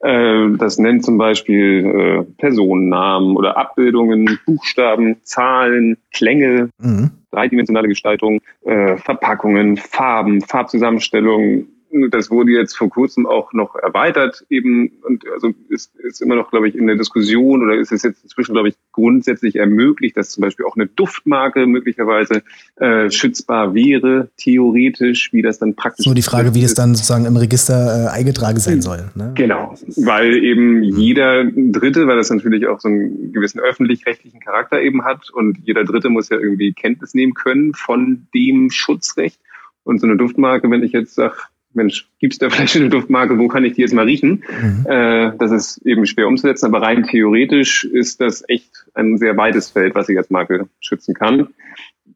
[0.00, 7.10] äh, das nennt zum Beispiel äh, Personennamen oder Abbildungen, Buchstaben, Zahlen, Klänge, mhm.
[7.30, 11.73] dreidimensionale Gestaltung, äh, Verpackungen, Farben, Farbzusammenstellungen,
[12.10, 16.50] das wurde jetzt vor kurzem auch noch erweitert eben und also ist, ist immer noch,
[16.50, 20.30] glaube ich, in der Diskussion oder ist es jetzt inzwischen, glaube ich, grundsätzlich ermöglicht, dass
[20.30, 22.42] zum Beispiel auch eine Duftmarke möglicherweise
[22.76, 27.26] äh, schützbar wäre, theoretisch, wie das dann praktisch Nur die Frage, wie das dann sozusagen
[27.26, 29.10] im Register äh, eingetragen sein soll.
[29.14, 29.32] Ne?
[29.36, 35.04] Genau, weil eben jeder Dritte, weil das natürlich auch so einen gewissen öffentlich-rechtlichen Charakter eben
[35.04, 39.38] hat und jeder Dritte muss ja irgendwie Kenntnis nehmen können von dem Schutzrecht.
[39.84, 41.36] Und so eine Duftmarke, wenn ich jetzt sage,
[41.74, 44.44] Mensch, gibt's da vielleicht eine Duftmarke, wo kann ich die jetzt mal riechen?
[44.48, 44.86] Mhm.
[44.86, 49.70] Äh, das ist eben schwer umzusetzen, aber rein theoretisch ist das echt ein sehr weites
[49.70, 51.48] Feld, was ich als Marke schützen kann.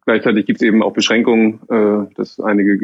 [0.08, 2.78] Gleichzeitig gibt es eben auch Beschränkungen, äh, dass einige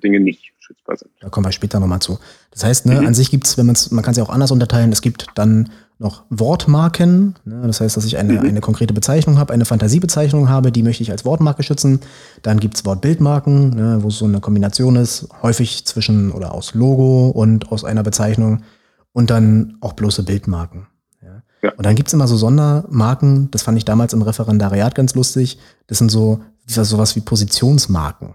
[0.00, 1.10] Dinge nicht schützbar sind.
[1.18, 2.20] Da kommen wir später nochmal zu.
[2.52, 3.06] Das heißt, ne, mhm.
[3.08, 5.70] an sich gibt's, wenn man's, man kann es ja auch anders unterteilen, es gibt dann
[5.98, 7.34] noch Wortmarken.
[7.44, 7.62] Ne?
[7.66, 8.46] Das heißt, dass ich eine, mhm.
[8.46, 11.98] eine konkrete Bezeichnung habe, eine Fantasiebezeichnung habe, die möchte ich als Wortmarke schützen.
[12.42, 17.30] Dann gibt's Wortbildmarken, ne, wo es so eine Kombination ist, häufig zwischen oder aus Logo
[17.30, 18.62] und aus einer Bezeichnung.
[19.12, 20.86] Und dann auch bloße Bildmarken.
[21.62, 21.72] Ja?
[21.76, 25.58] Und dann gibt's immer so Sondermarken, das fand ich damals im Referendariat ganz lustig.
[25.86, 28.34] Das sind so sowas wie Positionsmarken.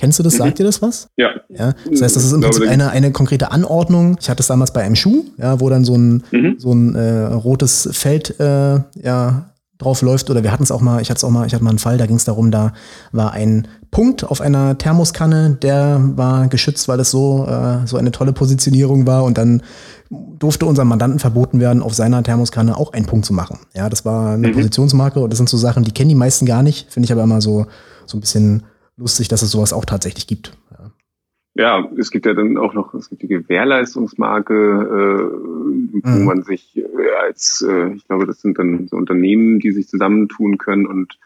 [0.00, 0.36] Kennst du das?
[0.36, 0.54] Sagt mhm.
[0.54, 1.10] dir das was?
[1.16, 1.28] Ja.
[1.50, 1.74] ja.
[1.90, 4.16] Das heißt, das ist im Prinzip eine, eine konkrete Anordnung.
[4.18, 6.54] Ich hatte es damals bei einem Schuh, ja, wo dann so ein, mhm.
[6.56, 10.30] so ein äh, rotes Feld äh, ja, drauf läuft.
[10.30, 11.78] Oder wir hatten es auch mal, ich hatte es auch mal, ich hatte mal einen
[11.78, 12.72] Fall, da ging es darum, da
[13.12, 18.10] war ein Punkt auf einer Thermoskanne, der war geschützt, weil es so, äh, so eine
[18.10, 19.24] tolle Positionierung war.
[19.24, 19.62] Und dann
[20.10, 23.60] durfte unserem Mandanten verboten werden, auf seiner Thermoskanne auch einen Punkt zu machen.
[23.74, 24.54] Ja, das war eine mhm.
[24.54, 26.92] Positionsmarke und das sind so Sachen, die kennen die meisten gar nicht.
[26.92, 27.66] Finde ich aber immer so,
[28.06, 28.64] so ein bisschen
[28.96, 30.58] lustig, dass es sowas auch tatsächlich gibt.
[30.72, 30.90] Ja.
[31.54, 36.24] Ja, es gibt ja dann auch noch, es gibt die Gewährleistungsmarke, äh, wo mhm.
[36.24, 36.84] man sich äh,
[37.26, 41.18] als, äh, ich glaube, das sind dann so Unternehmen, die sich zusammentun können und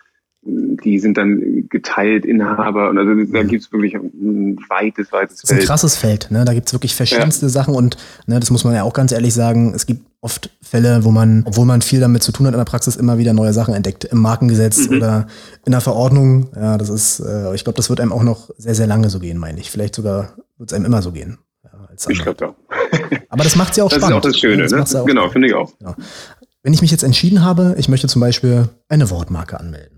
[0.46, 5.42] die sind dann geteilt Inhaber und also da gibt es wirklich ein weites, weites Feld.
[5.42, 6.44] Das ist ein krasses Feld, ne?
[6.44, 7.50] Da gibt es wirklich verschiedenste ja.
[7.50, 11.04] Sachen und ne, das muss man ja auch ganz ehrlich sagen, es gibt oft Fälle,
[11.04, 13.52] wo man, obwohl man viel damit zu tun hat in der Praxis, immer wieder neue
[13.52, 14.04] Sachen entdeckt.
[14.04, 14.96] Im Markengesetz mhm.
[14.96, 15.26] oder
[15.66, 16.48] in der Verordnung.
[16.56, 19.20] Ja, das ist, äh, ich glaube, das wird einem auch noch sehr, sehr lange so
[19.20, 19.70] gehen, meine ich.
[19.70, 21.38] Vielleicht sogar wird es einem immer so gehen.
[21.62, 22.54] Ja, ich glaube auch.
[23.28, 24.24] Aber das macht es ja auch das spannend.
[24.24, 25.04] Das ist auch das Schöne, ne?
[25.06, 25.76] genau, finde ich auch.
[25.78, 25.94] Genau.
[26.62, 29.93] Wenn ich mich jetzt entschieden habe, ich möchte zum Beispiel eine Wortmarke anmelden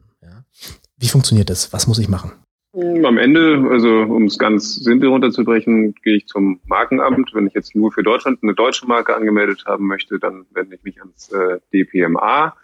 [0.98, 1.72] wie funktioniert das?
[1.72, 2.32] Was muss ich machen?
[2.72, 7.30] Am Ende, also um es ganz simpel runterzubrechen, gehe ich zum Markenamt.
[7.32, 10.82] Wenn ich jetzt nur für Deutschland eine deutsche Marke angemeldet haben möchte, dann wende ich
[10.82, 12.54] mich ans äh, DPMA.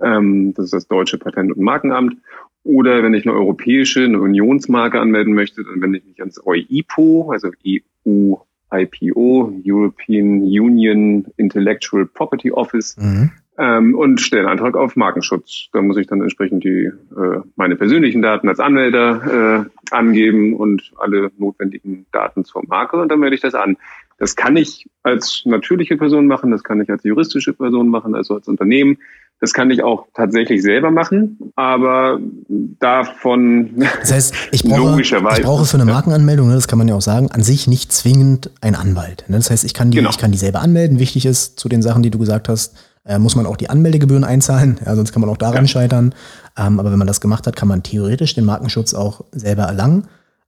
[0.00, 2.18] Ähm, das ist das Deutsche Patent- und Markenamt.
[2.62, 7.30] Oder wenn ich eine europäische, eine Unionsmarke anmelden möchte, dann wende ich mich ans EUIPO,
[7.32, 8.36] also EU
[8.70, 12.96] IPO, European Union Intellectual Property Office.
[12.96, 15.68] Mhm ähm, und stelle einen Antrag auf Markenschutz.
[15.72, 20.92] Da muss ich dann entsprechend die äh, meine persönlichen Daten als Anmelder äh, angeben und
[20.96, 23.76] alle notwendigen Daten zur Marke und dann melde ich das an.
[24.18, 28.34] Das kann ich als natürliche Person machen, das kann ich als juristische Person machen, also
[28.34, 28.98] als Unternehmen.
[29.40, 32.18] Das kann ich auch tatsächlich selber machen, aber
[32.48, 35.40] davon das heißt, ich brauche, logischerweise.
[35.40, 37.92] Ich brauche für eine Markenanmeldung, ne, das kann man ja auch sagen, an sich nicht
[37.92, 39.24] zwingend ein Anwalt.
[39.28, 39.36] Ne?
[39.36, 40.10] Das heißt, ich kann die, genau.
[40.10, 40.98] ich kann die selber anmelden.
[40.98, 42.76] Wichtig ist zu den Sachen, die du gesagt hast,
[43.08, 45.68] äh, muss man auch die Anmeldegebühren einzahlen, ja, sonst kann man auch daran ja.
[45.68, 46.14] scheitern.
[46.56, 50.06] Ähm, aber wenn man das gemacht hat, kann man theoretisch den Markenschutz auch selber erlangen.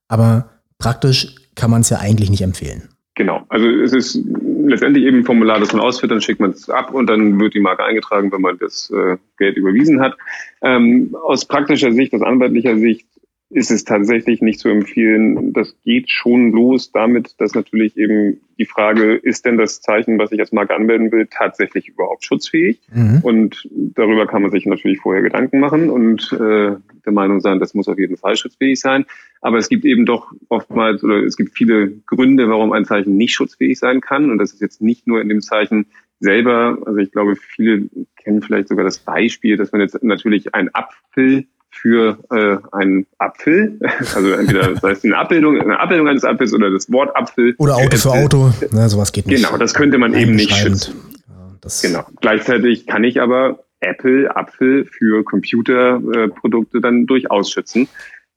[0.08, 2.88] Aber praktisch kann man es ja eigentlich nicht empfehlen.
[3.14, 4.18] Genau, also es ist
[4.64, 7.54] letztendlich eben ein Formular, das man ausführt, dann schickt man es ab und dann wird
[7.54, 10.16] die Marke eingetragen, wenn man das äh, Geld überwiesen hat.
[10.62, 13.06] Ähm, aus praktischer Sicht, aus anwaltlicher Sicht
[13.50, 15.52] ist es tatsächlich nicht zu empfehlen.
[15.52, 20.30] Das geht schon los damit, dass natürlich eben die Frage, ist denn das Zeichen, was
[20.30, 22.80] ich als Marke anmelden will, tatsächlich überhaupt schutzfähig?
[22.92, 23.20] Mhm.
[23.22, 27.74] Und darüber kann man sich natürlich vorher Gedanken machen und äh, der Meinung sein, das
[27.74, 29.04] muss auf jeden Fall schutzfähig sein.
[29.40, 33.34] Aber es gibt eben doch oftmals oder es gibt viele Gründe, warum ein Zeichen nicht
[33.34, 34.30] schutzfähig sein kann.
[34.30, 35.86] Und das ist jetzt nicht nur in dem Zeichen
[36.20, 36.78] selber.
[36.86, 41.46] Also ich glaube, viele kennen vielleicht sogar das Beispiel, dass man jetzt natürlich ein Apfel
[41.70, 43.78] für äh, einen Apfel,
[44.14, 47.54] also entweder das heißt eine Abbildung, eine Abbildung eines Apfels oder das Wort Apfel.
[47.58, 49.44] Oder Auto für Auto, ne, sowas geht nicht.
[49.44, 50.94] Genau, das könnte man eben nicht schützen.
[51.28, 52.06] Ja, genau.
[52.20, 57.88] Gleichzeitig kann ich aber Apple, Apfel für Computerprodukte äh, dann durchaus schützen.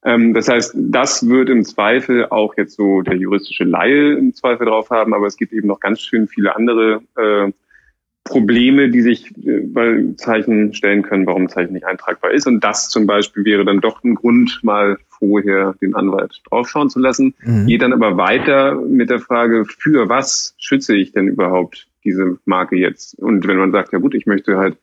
[0.05, 4.67] Ähm, das heißt, das wird im Zweifel auch jetzt so der juristische Laie im Zweifel
[4.67, 7.51] drauf haben, aber es gibt eben noch ganz schön viele andere äh,
[8.23, 12.47] Probleme, die sich äh, bei Zeichen stellen können, warum ein Zeichen nicht eintragbar ist.
[12.47, 16.99] Und das zum Beispiel wäre dann doch ein Grund, mal vorher den Anwalt draufschauen zu
[16.99, 17.33] lassen.
[17.43, 17.67] Mhm.
[17.67, 22.75] Geht dann aber weiter mit der Frage, für was schütze ich denn überhaupt diese Marke
[22.75, 23.17] jetzt?
[23.19, 24.77] Und wenn man sagt, ja gut, ich möchte halt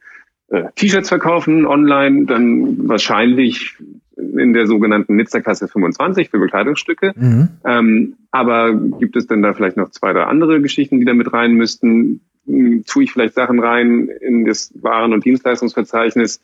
[0.49, 3.77] äh, T-Shirts verkaufen online, dann wahrscheinlich
[4.17, 7.13] in der sogenannten Nizza-Klasse 25 für Bekleidungsstücke.
[7.17, 7.49] Mhm.
[7.65, 11.33] Ähm, aber gibt es denn da vielleicht noch zwei oder andere Geschichten, die da mit
[11.33, 12.21] rein müssten?
[12.47, 16.41] Hm, tue ich vielleicht Sachen rein in das Waren- und Dienstleistungsverzeichnis,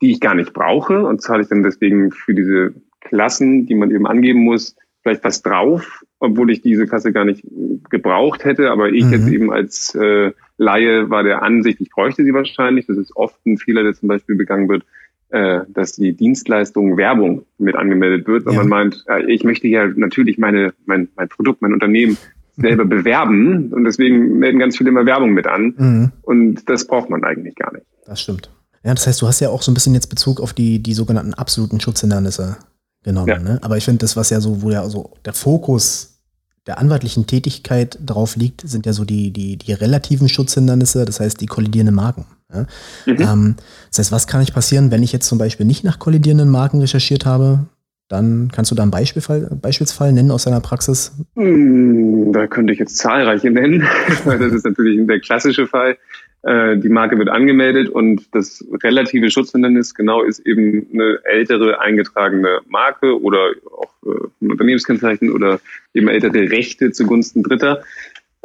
[0.00, 3.90] die ich gar nicht brauche und zahle ich dann deswegen für diese Klassen, die man
[3.90, 7.44] eben angeben muss, vielleicht was drauf, obwohl ich diese Klasse gar nicht
[7.90, 9.12] gebraucht hätte, aber ich mhm.
[9.12, 12.86] jetzt eben als äh, Laie war der Ansicht, ich bräuchte sie wahrscheinlich.
[12.86, 14.84] Das ist oft ein Fehler, der zum Beispiel begangen wird,
[15.30, 18.60] äh, dass die Dienstleistung Werbung mit angemeldet wird, weil ja.
[18.60, 22.16] man meint, äh, ich möchte ja natürlich meine, mein, mein Produkt, mein Unternehmen
[22.56, 26.12] selber bewerben und deswegen melden ganz viele immer Werbung mit an mhm.
[26.22, 27.86] und das braucht man eigentlich gar nicht.
[28.06, 28.50] Das stimmt.
[28.84, 30.94] Ja, das heißt, du hast ja auch so ein bisschen jetzt Bezug auf die, die
[30.94, 32.56] sogenannten absoluten Schutzhindernisse
[33.02, 33.28] genommen.
[33.28, 33.38] Ja.
[33.38, 33.58] Ne?
[33.62, 36.20] Aber ich finde, das, was ja so, wo ja so der Fokus
[36.66, 41.40] der anwaltlichen Tätigkeit drauf liegt, sind ja so die, die, die relativen Schutzhindernisse, das heißt
[41.40, 42.26] die kollidierenden Marken.
[42.52, 42.66] Ja?
[43.06, 43.20] Mhm.
[43.20, 43.56] Ähm,
[43.90, 46.80] das heißt, was kann nicht passieren, wenn ich jetzt zum Beispiel nicht nach kollidierenden Marken
[46.80, 47.66] recherchiert habe?
[48.12, 51.12] Dann kannst du da einen Beispielfall, Beispielsfall nennen aus deiner Praxis?
[51.34, 53.88] Hm, da könnte ich jetzt zahlreiche nennen.
[54.26, 55.96] das ist natürlich der klassische Fall.
[56.42, 62.60] Äh, die Marke wird angemeldet und das relative Schutzhindernis genau ist eben eine ältere eingetragene
[62.68, 65.58] Marke oder auch äh, ein Unternehmenskennzeichen oder
[65.94, 67.82] eben ältere Rechte zugunsten Dritter.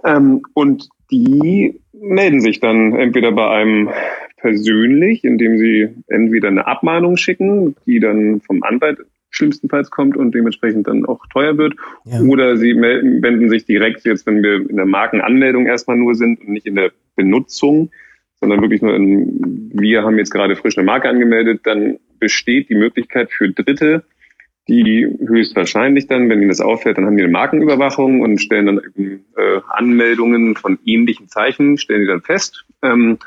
[0.05, 3.89] Ähm, und die melden sich dann entweder bei einem
[4.37, 8.99] persönlich, indem sie entweder eine Abmahnung schicken, die dann vom Anwalt
[9.37, 11.75] schlimmstenfalls kommt und dementsprechend dann auch teuer wird.
[12.05, 12.21] Ja.
[12.21, 16.41] Oder sie melden, wenden sich direkt jetzt, wenn wir in der Markenanmeldung erstmal nur sind
[16.41, 17.91] und nicht in der Benutzung,
[18.39, 22.75] sondern wirklich nur in, wir haben jetzt gerade frisch eine Marke angemeldet, dann besteht die
[22.75, 24.03] Möglichkeit für Dritte,
[24.67, 28.81] die höchstwahrscheinlich dann, wenn ihnen das auffällt, dann haben die eine Markenüberwachung und stellen dann
[28.95, 32.65] eben äh, Anmeldungen von ähnlichen Zeichen, stellen die dann fest.
[32.83, 33.17] Ähm,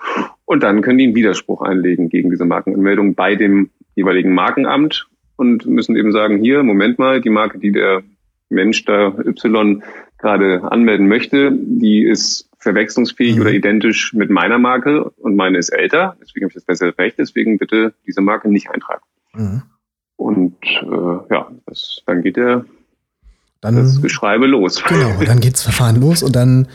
[0.44, 5.08] und dann können die einen Widerspruch einlegen gegen diese Markenanmeldung bei dem jeweiligen Markenamt
[5.40, 8.02] und müssen eben sagen, hier, Moment mal, die Marke, die der
[8.50, 9.82] Mensch da Y
[10.18, 13.40] gerade anmelden möchte, die ist verwechslungsfähig mhm.
[13.40, 17.16] oder identisch mit meiner Marke und meine ist älter, deswegen habe ich das bessere Recht,
[17.18, 19.02] deswegen bitte diese Marke nicht eintragen.
[19.32, 19.62] Mhm.
[20.16, 22.66] Und äh, ja, das, dann geht der
[23.62, 24.84] dann, das Geschreibe los.
[24.84, 26.68] Genau, dann geht das Verfahren los und dann,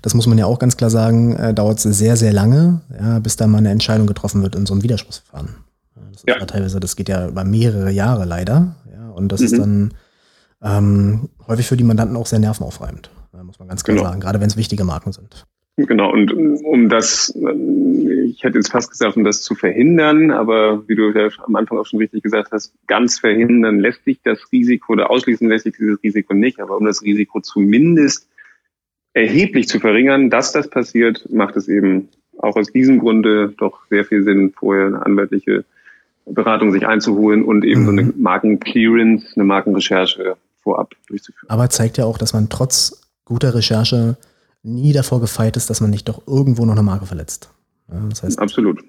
[0.00, 3.18] das muss man ja auch ganz klar sagen, äh, dauert es sehr, sehr lange, ja,
[3.18, 5.56] bis da mal eine Entscheidung getroffen wird in so einem Widerspruchsverfahren.
[6.24, 6.44] Das ja.
[6.44, 8.76] teilweise, das geht ja über mehrere Jahre leider.
[8.92, 9.46] Ja, und das mhm.
[9.46, 9.94] ist dann
[10.62, 13.10] ähm, häufig für die Mandanten auch sehr nervenaufreibend,
[13.42, 14.08] muss man ganz klar genau.
[14.08, 15.46] sagen, gerade wenn es wichtige Marken sind.
[15.76, 16.30] Genau, und
[16.64, 21.30] um das, ich hätte jetzt fast gesagt, um das zu verhindern, aber wie du ja
[21.46, 25.48] am Anfang auch schon richtig gesagt hast, ganz verhindern lässt sich das Risiko oder ausschließen
[25.48, 28.28] lässt sich dieses Risiko nicht, aber um das Risiko zumindest
[29.14, 32.08] erheblich zu verringern, dass das passiert, macht es eben
[32.38, 35.64] auch aus diesem Grunde doch sehr viel Sinn, vorher eine anwaltliche
[36.26, 37.86] Beratung sich einzuholen und eben mhm.
[37.86, 38.14] so eine mhm.
[38.18, 41.50] Markenclearance, eine Markenrecherche vorab durchzuführen.
[41.50, 44.16] Aber zeigt ja auch, dass man trotz guter Recherche
[44.62, 47.50] nie davor gefeit ist, dass man nicht doch irgendwo noch eine Marke verletzt.
[47.88, 48.82] Das heißt, Absolut.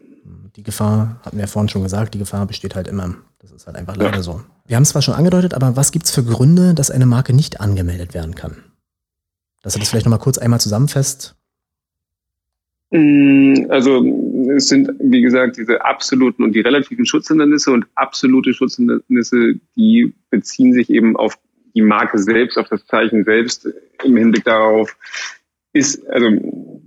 [0.55, 3.15] Die Gefahr, hatten wir ja vorhin schon gesagt, die Gefahr besteht halt immer.
[3.39, 4.21] Das ist halt einfach leider ja.
[4.21, 4.41] so.
[4.67, 7.33] Wir haben es zwar schon angedeutet, aber was gibt es für Gründe, dass eine Marke
[7.33, 8.57] nicht angemeldet werden kann?
[9.63, 11.35] Dass du das vielleicht nochmal kurz einmal zusammenfasst.
[12.91, 14.03] Mm, also
[14.49, 20.73] es sind, wie gesagt, diese absoluten und die relativen Schutzhindernisse und absolute Schutzhindernisse, die beziehen
[20.73, 21.37] sich eben auf
[21.75, 23.67] die Marke selbst, auf das Zeichen selbst
[24.03, 24.95] im Hinblick darauf,
[25.73, 26.27] ist, also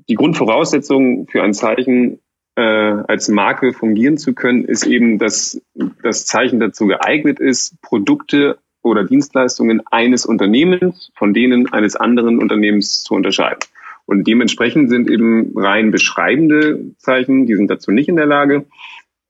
[0.09, 2.21] die Grundvoraussetzung für ein Zeichen
[2.55, 5.61] äh, als Marke fungieren zu können, ist eben, dass
[6.03, 13.03] das Zeichen dazu geeignet ist, Produkte oder Dienstleistungen eines Unternehmens von denen eines anderen Unternehmens
[13.03, 13.61] zu unterscheiden.
[14.07, 18.64] Und dementsprechend sind eben rein beschreibende Zeichen, die sind dazu nicht in der Lage.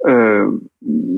[0.01, 0.45] Äh,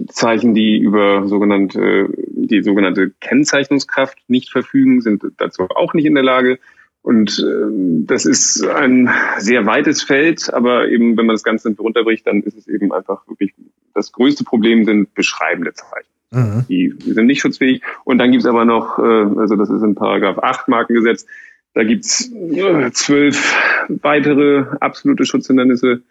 [0.08, 6.22] Zeichen, die über sogenannte, die sogenannte Kennzeichnungskraft nicht verfügen, sind dazu auch nicht in der
[6.22, 6.58] Lage.
[7.02, 12.26] Und äh, das ist ein sehr weites Feld, aber eben, wenn man das Ganze runterbricht,
[12.26, 13.54] dann ist es eben einfach wirklich,
[13.94, 16.08] das größte Problem sind beschreibende Zeichen.
[16.30, 16.64] Mhm.
[16.68, 17.82] Die, sind nicht schutzfähig.
[18.04, 19.02] Und dann gibt es aber noch, äh,
[19.40, 21.26] also das ist in Paragraph 8 Markengesetz,
[21.74, 23.54] da gibt's äh, zwölf
[24.02, 26.02] weitere absolute Schutzhindernisse,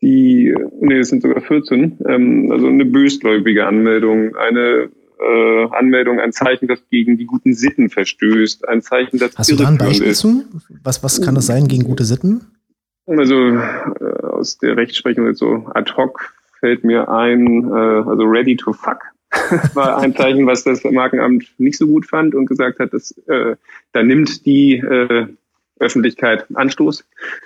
[0.00, 6.32] die, nee, es sind sogar 14, ähm, also eine bösgläubige Anmeldung, eine äh, Anmeldung ein
[6.32, 10.08] Zeichen, das gegen die guten Sitten verstößt, ein Zeichen, das Hast du da ein Beispiel
[10.08, 10.18] ist.
[10.18, 10.44] zu?
[10.82, 12.40] Was, was kann das sein gegen gute Sitten?
[13.06, 18.56] Also äh, aus der Rechtsprechung jetzt so ad hoc fällt mir ein, äh, also ready
[18.56, 19.11] to fuck
[19.74, 23.56] war ein Zeichen, was das Markenamt nicht so gut fand und gesagt hat, dass äh,
[23.92, 25.26] da nimmt die äh,
[25.78, 27.04] Öffentlichkeit Anstoß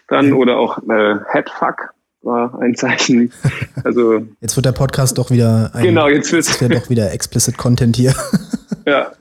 [0.09, 3.33] dran oder auch äh, Headfuck war ein Zeichen.
[3.85, 7.57] Also jetzt wird der Podcast doch wieder ein, genau jetzt wird ja doch wieder explicit
[7.57, 8.14] Content hier.
[8.87, 9.12] ja,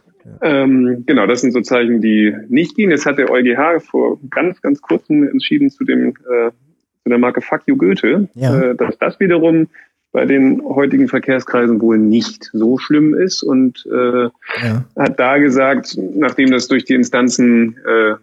[0.42, 2.90] ähm, genau, das sind so Zeichen, die nicht gehen.
[2.90, 6.50] Jetzt hat der EuGH vor ganz ganz kurzem entschieden zu dem äh,
[7.04, 8.60] zu der Marke Fuck You Goethe, ja.
[8.60, 9.68] äh, dass das wiederum
[10.16, 14.30] bei den heutigen Verkehrskreisen wohl nicht so schlimm ist und äh,
[14.64, 14.86] ja.
[14.96, 18.16] hat da gesagt, nachdem das durch die Instanzen äh,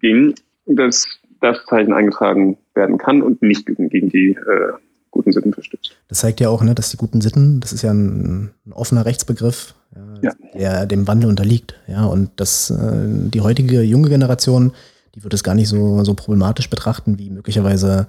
[0.00, 0.36] ging,
[0.66, 1.08] dass
[1.40, 4.72] das Zeichen eingetragen werden kann und nicht gegen die äh,
[5.10, 5.96] guten Sitten verstößt.
[6.06, 9.04] Das zeigt ja auch, ne, dass die guten Sitten, das ist ja ein, ein offener
[9.04, 9.74] Rechtsbegriff,
[10.22, 11.74] ja, der dem Wandel unterliegt.
[11.88, 14.70] Ja, und dass äh, die heutige junge Generation,
[15.16, 18.06] die wird es gar nicht so, so problematisch betrachten wie möglicherweise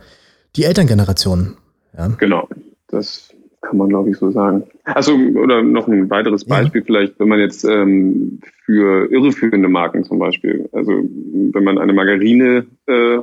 [0.55, 1.57] die Elterngeneration.
[1.97, 2.07] Ja.
[2.19, 2.47] Genau.
[2.91, 4.63] Das kann man, glaube ich, so sagen.
[4.85, 6.85] Also, oder noch ein weiteres Beispiel ja.
[6.85, 12.65] vielleicht, wenn man jetzt ähm, für irreführende Marken zum Beispiel, also wenn man eine Margarine
[12.87, 13.19] äh,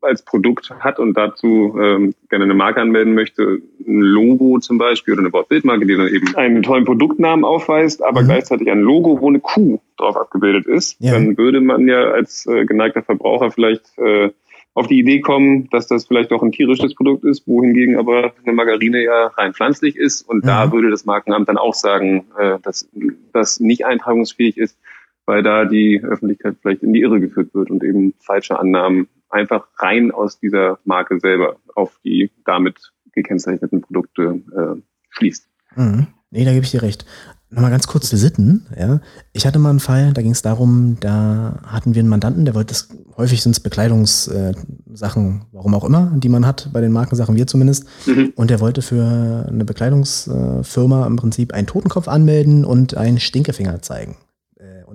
[0.00, 5.14] als Produkt hat und dazu ähm, gerne eine Marke anmelden möchte, ein Logo zum Beispiel
[5.14, 8.26] oder eine Wortbildmarke, die dann eben einen tollen Produktnamen aufweist, aber mhm.
[8.26, 11.12] gleichzeitig ein Logo, wo eine Kuh drauf abgebildet ist, ja.
[11.12, 14.30] dann würde man ja als äh, geneigter Verbraucher vielleicht äh,
[14.76, 18.52] auf die Idee kommen, dass das vielleicht doch ein tierisches Produkt ist, wohingegen aber eine
[18.52, 20.20] Margarine ja rein pflanzlich ist.
[20.20, 20.48] Und mhm.
[20.48, 22.86] da würde das Markenamt dann auch sagen, äh, dass
[23.32, 24.78] das nicht eintragungsfähig ist,
[25.24, 29.66] weil da die Öffentlichkeit vielleicht in die Irre geführt wird und eben falsche Annahmen einfach
[29.78, 35.48] rein aus dieser Marke selber auf die damit gekennzeichneten Produkte äh, schließt.
[35.74, 36.08] Mhm.
[36.30, 37.06] Nee, da gebe ich dir recht.
[37.48, 38.66] Nochmal ganz kurz die Sitten.
[38.76, 39.00] Ja.
[39.32, 42.54] Ich hatte mal einen Fall, da ging es darum, da hatten wir einen Mandanten, der
[42.54, 46.90] wollte das, häufig sind es Bekleidungssachen, äh, warum auch immer, die man hat, bei den
[46.90, 47.84] Markensachen, wir zumindest.
[48.06, 48.32] Mhm.
[48.34, 53.80] Und der wollte für eine Bekleidungsfirma äh, im Prinzip einen Totenkopf anmelden und einen Stinkefinger
[53.80, 54.16] zeigen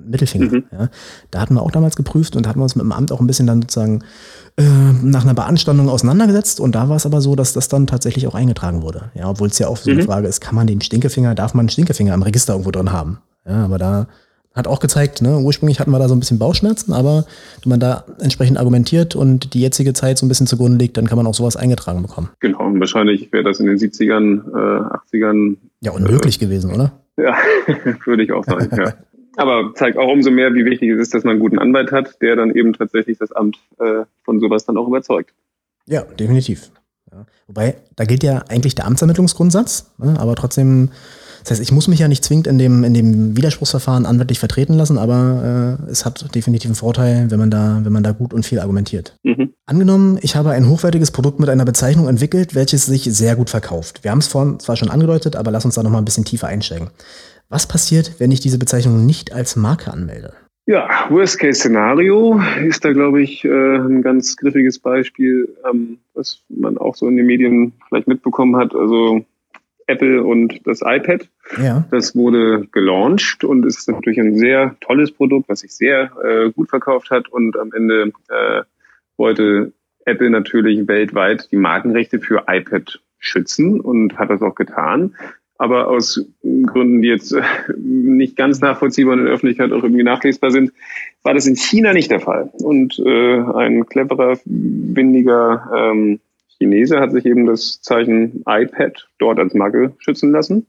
[0.06, 0.52] Mittelfinger.
[0.52, 0.64] Mhm.
[0.72, 0.90] Ja.
[1.32, 3.20] Da hatten wir auch damals geprüft und da hatten wir uns mit dem Amt auch
[3.20, 4.04] ein bisschen dann sozusagen
[4.58, 4.64] äh,
[5.04, 8.36] nach einer Beanstandung auseinandergesetzt und da war es aber so, dass das dann tatsächlich auch
[8.36, 9.12] eingetragen wurde.
[9.14, 10.06] Ja, obwohl es ja auch so eine mhm.
[10.06, 13.20] Frage ist, kann man den Stinkefinger, darf man einen Stinkefinger im Register irgendwo drin haben?
[13.46, 14.08] Ja, aber da
[14.54, 17.26] hat auch gezeigt, ne, ursprünglich hatten wir da so ein bisschen Bauchschmerzen, aber
[17.64, 21.08] wenn man da entsprechend argumentiert und die jetzige Zeit so ein bisschen zugrunde liegt, dann
[21.08, 22.30] kann man auch sowas eingetragen bekommen.
[22.40, 25.56] Genau, und wahrscheinlich wäre das in den 70ern, äh, 80ern.
[25.82, 26.92] Ja, unmöglich äh, gewesen, oder?
[27.18, 27.36] Ja,
[28.06, 28.94] würde ich auch sagen, ja.
[29.38, 32.22] Aber zeigt auch umso mehr, wie wichtig es ist, dass man einen guten Anwalt hat,
[32.22, 35.34] der dann eben tatsächlich das Amt äh, von sowas dann auch überzeugt.
[35.86, 36.72] Ja, definitiv.
[37.12, 37.26] Ja.
[37.48, 40.16] Wobei, da gilt ja eigentlich der Amtsermittlungsgrundsatz, ne?
[40.20, 40.90] aber trotzdem,
[41.42, 44.74] das heißt, ich muss mich ja nicht zwingend in dem, in dem Widerspruchsverfahren anwaltlich vertreten
[44.74, 48.34] lassen, aber äh, es hat definitiv einen Vorteil, wenn man da, wenn man da gut
[48.34, 49.18] und viel argumentiert.
[49.24, 49.54] Mhm.
[49.66, 54.04] Angenommen, ich habe ein hochwertiges Produkt mit einer Bezeichnung entwickelt, welches sich sehr gut verkauft.
[54.04, 56.48] Wir haben es vorhin zwar schon angedeutet, aber lass uns da nochmal ein bisschen tiefer
[56.48, 56.90] einsteigen.
[57.52, 60.34] Was passiert, wenn ich diese Bezeichnung nicht als Marke anmelde?
[60.68, 66.96] Ja, Worst-Case-Szenario ist da, glaube ich, äh, ein ganz griffiges Beispiel, ähm, was man auch
[66.96, 68.74] so in den Medien vielleicht mitbekommen hat.
[68.74, 69.26] Also
[69.88, 71.28] Apple und das iPad.
[71.62, 71.86] Ja.
[71.92, 76.70] Das wurde gelauncht und ist natürlich ein sehr tolles Produkt, was sich sehr äh, gut
[76.70, 77.28] verkauft hat.
[77.28, 78.62] Und am Ende äh,
[79.18, 79.74] wollte
[80.06, 85.16] Apple natürlich weltweit die Markenrechte für iPad schützen und hat das auch getan
[85.62, 87.44] aber aus Gründen, die jetzt äh,
[87.78, 90.74] nicht ganz nachvollziehbar in der Öffentlichkeit auch irgendwie nachlesbar sind,
[91.22, 92.50] war das in China nicht der Fall.
[92.64, 96.20] Und äh, ein cleverer, windiger ähm,
[96.58, 100.66] Chinese hat sich eben das Zeichen iPad dort als Marke schützen lassen.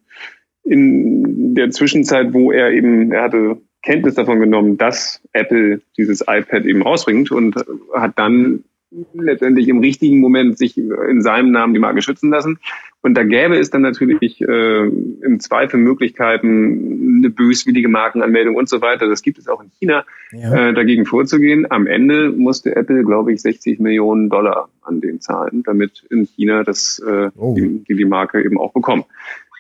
[0.63, 6.67] In der Zwischenzeit, wo er eben, er hatte Kenntnis davon genommen, dass Apple dieses iPad
[6.67, 7.57] eben rausbringt und
[7.95, 8.63] hat dann
[9.15, 12.59] letztendlich im richtigen Moment sich in seinem Namen die Marke schützen lassen.
[13.01, 18.81] Und da gäbe es dann natürlich äh, im Zweifel Möglichkeiten, eine böswillige Markenanmeldung und so
[18.81, 19.09] weiter.
[19.09, 20.69] Das gibt es auch in China, ja.
[20.69, 21.67] äh, dagegen vorzugehen.
[21.71, 26.63] Am Ende musste Apple, glaube ich, 60 Millionen Dollar an den zahlen, damit in China
[26.63, 27.55] das äh, oh.
[27.55, 29.05] die, die Marke eben auch bekommen.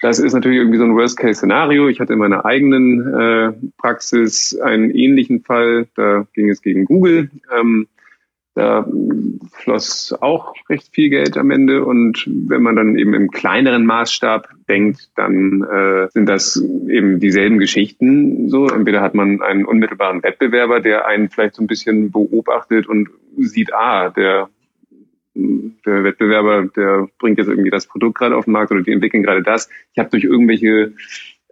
[0.02, 1.88] Das ist natürlich irgendwie so ein Worst-Case-Szenario.
[1.88, 5.86] Ich hatte in meiner eigenen äh, Praxis einen ähnlichen Fall.
[5.94, 7.30] Da ging es gegen Google.
[7.56, 7.86] Ähm,
[8.54, 8.86] da
[9.52, 11.84] floss auch recht viel Geld am Ende.
[11.84, 17.58] Und wenn man dann eben im kleineren Maßstab denkt, dann äh, sind das eben dieselben
[17.58, 18.50] Geschichten.
[18.50, 23.08] So, entweder hat man einen unmittelbaren Wettbewerber, der einen vielleicht so ein bisschen beobachtet und
[23.38, 24.48] sieht, ah, der
[25.34, 29.22] der Wettbewerber, der bringt jetzt irgendwie das Produkt gerade auf den Markt oder die entwickeln
[29.22, 29.70] gerade das.
[29.94, 30.92] Ich habe durch irgendwelche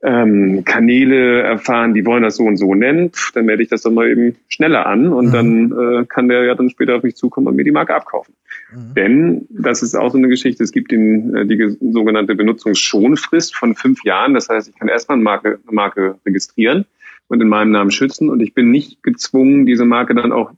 [0.02, 3.82] ähm, Kanäle erfahren, die wollen das so und so nennen, Pff, dann melde ich das
[3.82, 5.32] doch mal eben schneller an und mhm.
[5.32, 8.34] dann äh, kann der ja dann später auf mich zukommen und mir die Marke abkaufen.
[8.72, 8.94] Mhm.
[8.94, 13.74] Denn das ist auch so eine Geschichte, es gibt den, äh, die sogenannte Benutzungsschonfrist von
[13.74, 14.34] fünf Jahren.
[14.34, 16.86] Das heißt, ich kann erstmal eine Marke, eine Marke registrieren
[17.28, 20.52] und in meinem Namen schützen und ich bin nicht gezwungen, diese Marke dann auch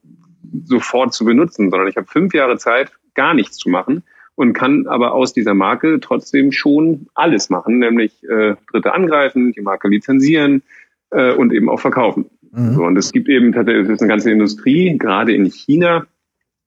[0.65, 4.05] sofort zu benutzen, sondern ich habe fünf Jahre Zeit, gar nichts zu machen
[4.35, 9.61] und kann aber aus dieser Marke trotzdem schon alles machen, nämlich äh, Dritte angreifen, die
[9.61, 10.63] Marke lizenzieren
[11.11, 12.27] äh, und eben auch verkaufen.
[12.53, 12.75] Mhm.
[12.75, 16.07] So, und es gibt eben tatsächlich, eine ganze Industrie, gerade in China.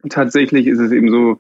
[0.10, 1.40] Tatsächlich ist es eben so,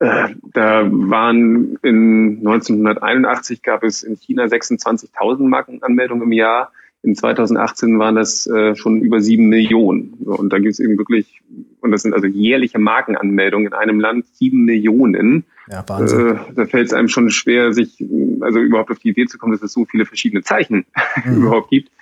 [0.00, 6.72] äh, da waren in 1981 gab es in China 26.000 Markenanmeldungen im Jahr.
[7.06, 10.14] In 2018 waren das äh, schon über sieben Millionen.
[10.24, 11.40] Und da gibt es eben wirklich,
[11.80, 15.44] und das sind also jährliche Markenanmeldungen in einem Land, sieben Millionen.
[15.70, 16.30] Ja, Wahnsinn.
[16.30, 18.04] Äh, da fällt es einem schon schwer, sich
[18.40, 20.84] also überhaupt auf die Idee zu kommen, dass es so viele verschiedene Zeichen
[21.24, 21.36] mhm.
[21.36, 21.92] überhaupt gibt.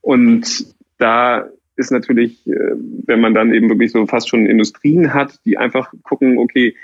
[0.00, 0.64] Und
[0.98, 2.74] da ist natürlich, äh,
[3.06, 6.76] wenn man dann eben wirklich so fast schon Industrien hat, die einfach gucken, okay,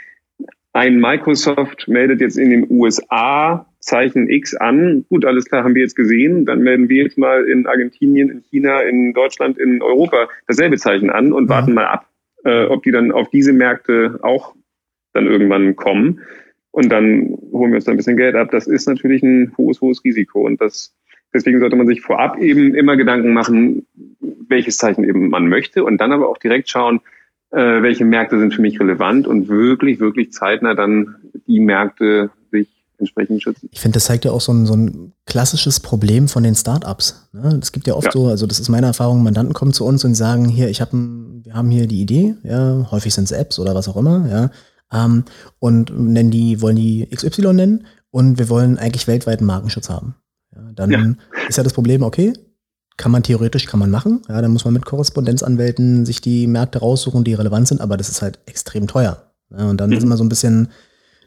[0.72, 5.05] ein Microsoft meldet jetzt in den USA Zeichen X an.
[5.09, 6.45] Gut, alles klar, haben wir jetzt gesehen.
[6.45, 11.11] Dann melden wir jetzt mal in Argentinien, in China, in Deutschland, in Europa dasselbe Zeichen
[11.11, 11.51] an und ja.
[11.51, 12.09] warten mal ab,
[12.45, 14.55] äh, ob die dann auf diese Märkte auch
[15.12, 16.20] dann irgendwann kommen.
[16.70, 18.51] Und dann holen wir uns da ein bisschen Geld ab.
[18.51, 20.47] Das ist natürlich ein hohes, hohes Risiko.
[20.47, 20.95] Und das,
[21.33, 23.87] deswegen sollte man sich vorab eben immer Gedanken machen,
[24.49, 27.01] welches Zeichen eben man möchte und dann aber auch direkt schauen,
[27.51, 31.16] äh, welche Märkte sind für mich relevant und wirklich, wirklich zeitnah dann
[31.47, 33.68] die Märkte sich entsprechend schützen.
[33.72, 37.28] Ich finde, das zeigt ja auch so ein, so ein klassisches Problem von den Startups.
[37.32, 37.59] Ne?
[37.61, 38.12] Es gibt ja oft ja.
[38.12, 40.92] so, also das ist meine Erfahrung, Mandanten kommen zu uns und sagen, hier, ich habe,
[40.92, 44.51] wir haben hier die Idee, ja, häufig sind es Apps oder was auch immer, ja,
[44.92, 45.24] ähm,
[45.59, 50.14] und nennen die, wollen die XY nennen und wir wollen eigentlich weltweiten Markenschutz haben.
[50.55, 51.14] Ja, dann ja.
[51.49, 52.32] ist ja das Problem, okay,
[52.96, 54.22] kann man theoretisch, kann man machen.
[54.28, 58.09] Ja, dann muss man mit Korrespondenzanwälten sich die Märkte raussuchen, die relevant sind, aber das
[58.09, 59.22] ist halt extrem teuer.
[59.51, 59.96] Ja, und dann mhm.
[59.96, 60.68] ist immer so ein bisschen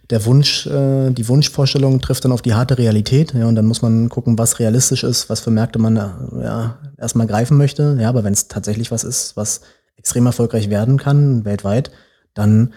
[0.10, 3.34] der Wunsch, äh, die Wunschvorstellung trifft dann auf die harte Realität.
[3.34, 6.80] Ja, und dann muss man gucken, was realistisch ist, was für Märkte man äh, ja,
[6.98, 7.98] erstmal greifen möchte.
[8.00, 9.62] Ja, aber wenn es tatsächlich was ist, was
[9.96, 11.92] extrem erfolgreich werden kann, weltweit,
[12.34, 12.74] dann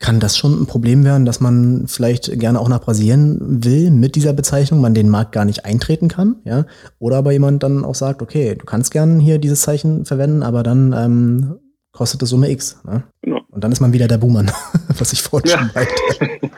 [0.00, 4.16] kann das schon ein Problem werden, dass man vielleicht gerne auch nach Brasilien will mit
[4.16, 6.66] dieser Bezeichnung, man den Markt gar nicht eintreten kann, ja.
[6.98, 10.62] Oder aber jemand dann auch sagt, okay, du kannst gern hier dieses Zeichen verwenden, aber
[10.62, 11.54] dann ähm,
[11.92, 12.80] kostet es Summe X.
[12.84, 13.04] Ne?
[13.22, 13.40] Genau.
[13.50, 14.50] Und dann ist man wieder der Buhmann,
[14.98, 15.58] was ich vorhin ja.
[15.58, 16.50] schon meinte.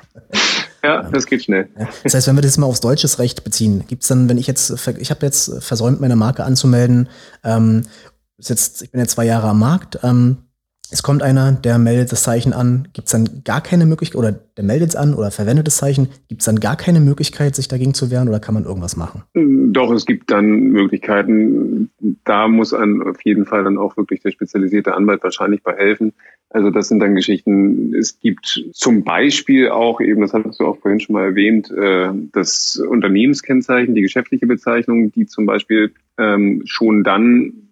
[0.87, 1.69] Ja, das geht schnell.
[2.05, 4.47] Das heißt, wenn wir das mal aufs deutsches Recht beziehen, gibt es dann, wenn ich
[4.47, 7.09] jetzt, ich habe jetzt versäumt, meine Marke anzumelden,
[7.43, 7.83] ähm,
[8.39, 10.46] jetzt, ich bin jetzt zwei Jahre am Markt, ähm,
[10.91, 14.33] es kommt einer, der meldet das Zeichen an, gibt es dann gar keine Möglichkeit, oder
[14.33, 17.69] der meldet es an oder verwendet das Zeichen, gibt es dann gar keine Möglichkeit, sich
[17.69, 19.23] dagegen zu wehren oder kann man irgendwas machen?
[19.35, 21.91] Doch, es gibt dann Möglichkeiten.
[22.25, 26.13] Da muss an auf jeden Fall dann auch wirklich der spezialisierte Anwalt wahrscheinlich bei helfen.
[26.51, 27.93] Also das sind dann Geschichten.
[27.95, 32.09] Es gibt zum Beispiel auch eben, das hattest du auch vorhin schon mal erwähnt, äh,
[32.33, 37.66] das Unternehmenskennzeichen, die geschäftliche Bezeichnung, die zum Beispiel ähm, schon dann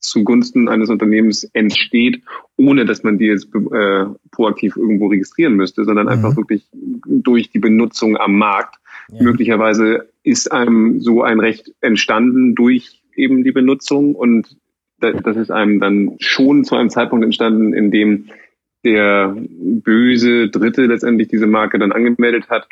[0.00, 2.22] zugunsten eines Unternehmens entsteht,
[2.56, 6.12] ohne dass man die jetzt äh, proaktiv irgendwo registrieren müsste, sondern mhm.
[6.12, 8.76] einfach wirklich durch die Benutzung am Markt.
[9.12, 9.22] Ja.
[9.22, 14.56] Möglicherweise ist einem so ein Recht entstanden durch eben die Benutzung und
[14.98, 18.26] das ist einem dann schon zu einem Zeitpunkt entstanden, in dem
[18.84, 22.66] der böse Dritte letztendlich diese Marke dann angemeldet hat.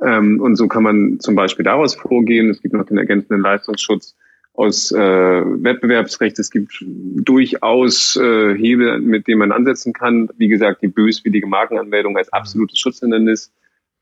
[0.00, 2.50] Ähm, und so kann man zum Beispiel daraus vorgehen.
[2.50, 4.16] Es gibt noch den ergänzenden Leistungsschutz
[4.54, 6.38] aus äh, Wettbewerbsrecht.
[6.38, 10.28] Es gibt durchaus äh, Hebel, mit denen man ansetzen kann.
[10.36, 13.50] Wie gesagt, die böswillige Markenanmeldung als absolutes Schutzhindernis.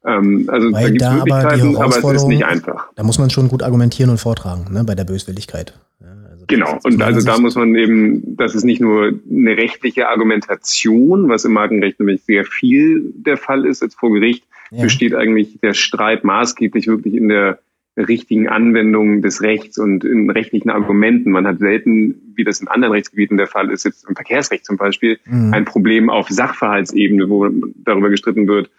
[0.05, 2.89] Ähm, also Weil da gibt es Möglichkeiten, aber, aber, es ist nicht einfach.
[2.97, 5.79] Da muss man schon gut argumentieren und vortragen, ne, bei der Böswilligkeit.
[6.01, 10.09] Ja, also genau, und also da muss man eben, das ist nicht nur eine rechtliche
[10.09, 14.83] Argumentation, was im Markenrecht nämlich sehr viel der Fall ist als vor Gericht, ja.
[14.83, 17.59] besteht eigentlich der Streit maßgeblich wirklich in der
[17.97, 21.31] richtigen Anwendung des Rechts und in rechtlichen Argumenten.
[21.31, 24.77] Man hat selten, wie das in anderen Rechtsgebieten der Fall ist, jetzt im Verkehrsrecht zum
[24.77, 25.53] Beispiel, mhm.
[25.53, 27.49] ein Problem auf Sachverhaltsebene, wo
[27.85, 28.71] darüber gestritten wird,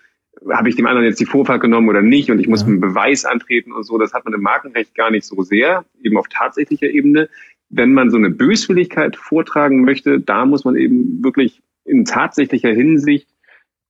[0.49, 2.67] habe ich dem anderen jetzt die Vorfahrt genommen oder nicht und ich muss ja.
[2.67, 3.97] einen Beweis antreten und so.
[3.97, 7.29] Das hat man im Markenrecht gar nicht so sehr, eben auf tatsächlicher Ebene.
[7.69, 13.27] Wenn man so eine Böswilligkeit vortragen möchte, da muss man eben wirklich in tatsächlicher Hinsicht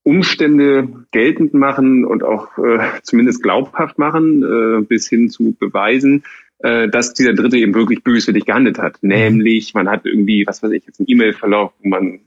[0.04, 6.24] Umstände geltend machen und auch äh, zumindest glaubhaft machen, äh, bis hin zu beweisen,
[6.60, 9.02] äh, dass dieser Dritte eben wirklich böswillig gehandelt hat.
[9.02, 9.10] Mhm.
[9.10, 12.22] Nämlich, man hat irgendwie, was weiß ich, jetzt einen E-Mail-Verlauf, wo man,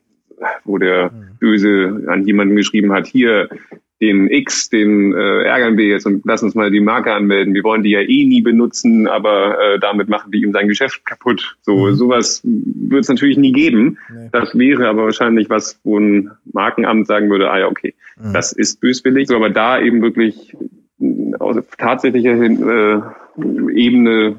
[0.65, 1.39] wo der mhm.
[1.41, 3.49] Böse an jemanden geschrieben hat, hier,
[4.01, 7.55] den X, den äh, ärgern wir jetzt und lass uns mal die Marke anmelden.
[7.55, 11.05] Wir wollen die ja eh nie benutzen, aber äh, damit machen wir ihm sein Geschäft
[11.05, 11.57] kaputt.
[11.63, 11.95] So mhm.
[11.95, 13.99] sowas wird es natürlich nie geben.
[14.13, 14.29] Nee.
[14.33, 18.33] Das wäre aber wahrscheinlich was, wo ein Markenamt sagen würde, ah ja, okay, mhm.
[18.33, 19.29] das ist böswillig.
[19.29, 20.57] So, aber da eben wirklich
[21.39, 23.01] aus tatsächlicher äh,
[23.75, 24.37] Ebene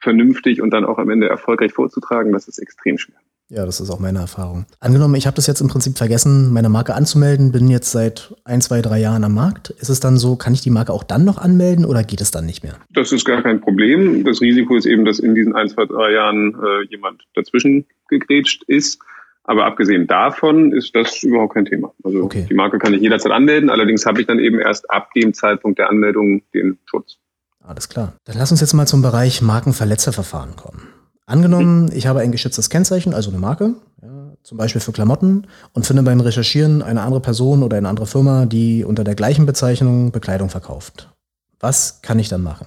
[0.00, 3.16] vernünftig und dann auch am Ende erfolgreich vorzutragen, das ist extrem schwer.
[3.48, 4.66] Ja, das ist auch meine Erfahrung.
[4.80, 8.60] Angenommen, ich habe das jetzt im Prinzip vergessen, meine Marke anzumelden, bin jetzt seit ein,
[8.60, 9.70] zwei, drei Jahren am Markt.
[9.70, 12.32] Ist es dann so, kann ich die Marke auch dann noch anmelden oder geht es
[12.32, 12.74] dann nicht mehr?
[12.90, 14.24] Das ist gar kein Problem.
[14.24, 18.64] Das Risiko ist eben, dass in diesen ein, zwei, drei Jahren äh, jemand dazwischen gegrätscht
[18.66, 18.98] ist.
[19.44, 21.92] Aber abgesehen davon ist das überhaupt kein Thema.
[22.02, 22.46] Also okay.
[22.50, 25.78] die Marke kann ich jederzeit anmelden, allerdings habe ich dann eben erst ab dem Zeitpunkt
[25.78, 27.18] der Anmeldung den Schutz.
[27.62, 28.14] Alles klar.
[28.24, 30.88] Dann lass uns jetzt mal zum Bereich Markenverletzerverfahren kommen.
[31.26, 35.84] Angenommen, ich habe ein geschütztes Kennzeichen, also eine Marke, ja, zum Beispiel für Klamotten, und
[35.84, 40.12] finde beim Recherchieren eine andere Person oder eine andere Firma, die unter der gleichen Bezeichnung
[40.12, 41.10] Bekleidung verkauft.
[41.58, 42.66] Was kann ich dann machen?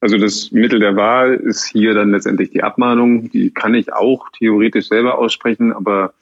[0.00, 3.30] Also das Mittel der Wahl ist hier dann letztendlich die Abmahnung.
[3.30, 6.12] Die kann ich auch theoretisch selber aussprechen, aber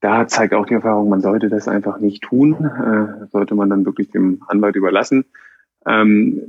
[0.00, 2.64] da zeigt auch die Erfahrung, man sollte das einfach nicht tun.
[2.64, 5.24] Äh, sollte man dann wirklich dem Anwalt überlassen.
[5.88, 6.42] Ähm,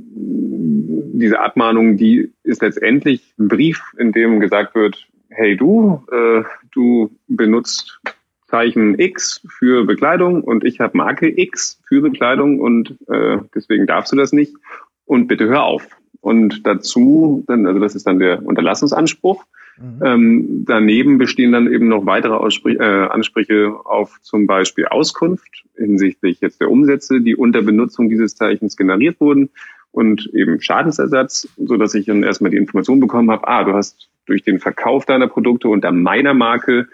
[1.12, 7.10] diese Abmahnung, die ist letztendlich ein Brief, in dem gesagt wird, hey du, äh, du
[7.28, 8.00] benutzt
[8.48, 14.12] Zeichen X für Bekleidung und ich habe Marke X für Bekleidung und äh, deswegen darfst
[14.12, 14.54] du das nicht
[15.04, 15.86] und bitte hör auf.
[16.20, 19.44] Und dazu, dann, also das ist dann der Unterlassungsanspruch.
[19.80, 20.02] Mhm.
[20.04, 26.40] Ähm, daneben bestehen dann eben noch weitere Ausspr äh, Ansprüche auf zum Beispiel Auskunft hinsichtlich
[26.40, 29.48] jetzt der Umsätze, die unter Benutzung dieses Zeichens generiert wurden
[29.90, 34.08] und eben Schadensersatz, so dass ich dann erstmal die Information bekommen habe, ah, du hast
[34.26, 36.88] durch den Verkauf deiner Produkte unter meiner Marke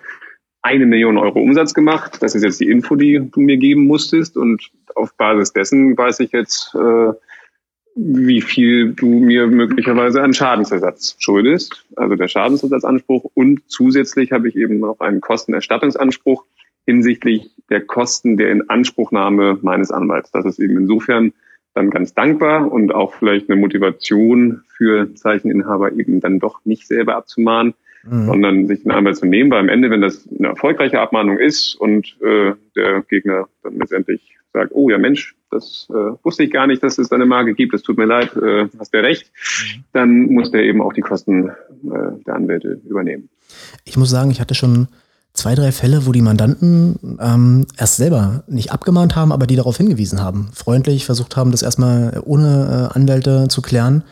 [0.62, 2.18] eine Million Euro Umsatz gemacht.
[2.20, 4.36] Das ist jetzt die Info, die du mir geben musstest.
[4.36, 7.12] Und auf Basis dessen weiß ich jetzt, äh,
[7.96, 13.30] wie viel du mir möglicherweise an Schadensersatz schuldest, also der Schadensersatzanspruch.
[13.32, 16.44] Und zusätzlich habe ich eben noch einen Kostenerstattungsanspruch
[16.84, 20.30] hinsichtlich der Kosten der Inanspruchnahme meines Anwalts.
[20.30, 21.32] Das ist eben insofern
[21.72, 27.16] dann ganz dankbar und auch vielleicht eine Motivation für Zeicheninhaber eben dann doch nicht selber
[27.16, 27.74] abzumahnen,
[28.08, 28.26] mhm.
[28.26, 31.74] sondern sich einen Anwalt zu nehmen, weil am Ende, wenn das eine erfolgreiche Abmahnung ist
[31.74, 36.66] und äh, der Gegner dann letztendlich sagt, oh ja Mensch, das äh, wusste ich gar
[36.66, 39.84] nicht, dass es eine Marke gibt, das tut mir leid, äh, hast du recht, mhm.
[39.92, 41.52] dann muss der eben auch die Kosten äh,
[42.26, 43.28] der Anwälte übernehmen.
[43.84, 44.88] Ich muss sagen, ich hatte schon
[45.36, 49.76] zwei, drei Fälle, wo die Mandanten ähm, erst selber nicht abgemahnt haben, aber die darauf
[49.76, 54.02] hingewiesen haben, freundlich versucht haben, das erstmal ohne äh, Anwälte zu klären.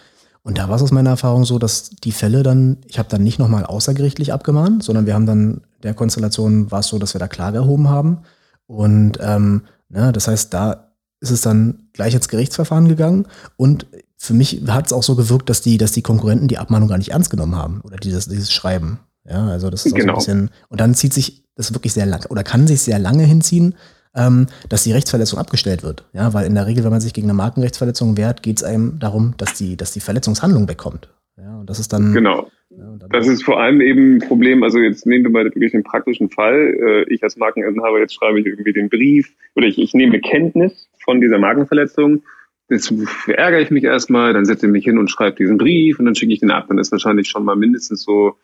[0.44, 3.22] Und da war es aus meiner Erfahrung so, dass die Fälle dann, ich habe dann
[3.22, 7.18] nicht nochmal außergerichtlich abgemahnt, sondern wir haben dann der Konstellation war es so, dass wir
[7.18, 8.18] da Klage erhoben haben.
[8.66, 13.26] Und ähm, ne, das heißt, da ist es dann gleich ins Gerichtsverfahren gegangen
[13.56, 13.86] und
[14.16, 16.98] für mich hat es auch so gewirkt, dass die, dass die Konkurrenten die Abmahnung gar
[16.98, 19.00] nicht ernst genommen haben oder dieses, dieses Schreiben.
[19.28, 20.12] Ja, also das ist genau.
[20.20, 22.98] so ein bisschen, und dann zieht sich das wirklich sehr lang oder kann sich sehr
[22.98, 23.74] lange hinziehen,
[24.16, 26.04] ähm, dass die Rechtsverletzung abgestellt wird.
[26.12, 28.98] Ja, weil in der Regel, wenn man sich gegen eine Markenrechtsverletzung wehrt, geht es einem
[28.98, 31.08] darum, dass die, dass die Verletzungshandlung wegkommt.
[31.36, 32.12] Ja, und das ist dann.
[32.12, 32.48] Genau.
[32.70, 35.84] Ja, das ist vor allem eben ein Problem, also jetzt nehmen wir mal wirklich den
[35.84, 36.74] praktischen Fall.
[37.08, 40.88] Äh, ich als Markeninhaber, jetzt schreibe ich irgendwie den Brief oder ich, ich nehme Kenntnis
[41.04, 42.22] von dieser Markenverletzung.
[42.68, 42.92] Jetzt
[43.26, 46.14] ärgere ich mich erstmal, dann setze ich mich hin und schreibe diesen Brief und dann
[46.14, 46.66] schicke ich den ab.
[46.68, 48.36] Dann ist wahrscheinlich schon mal mindestens so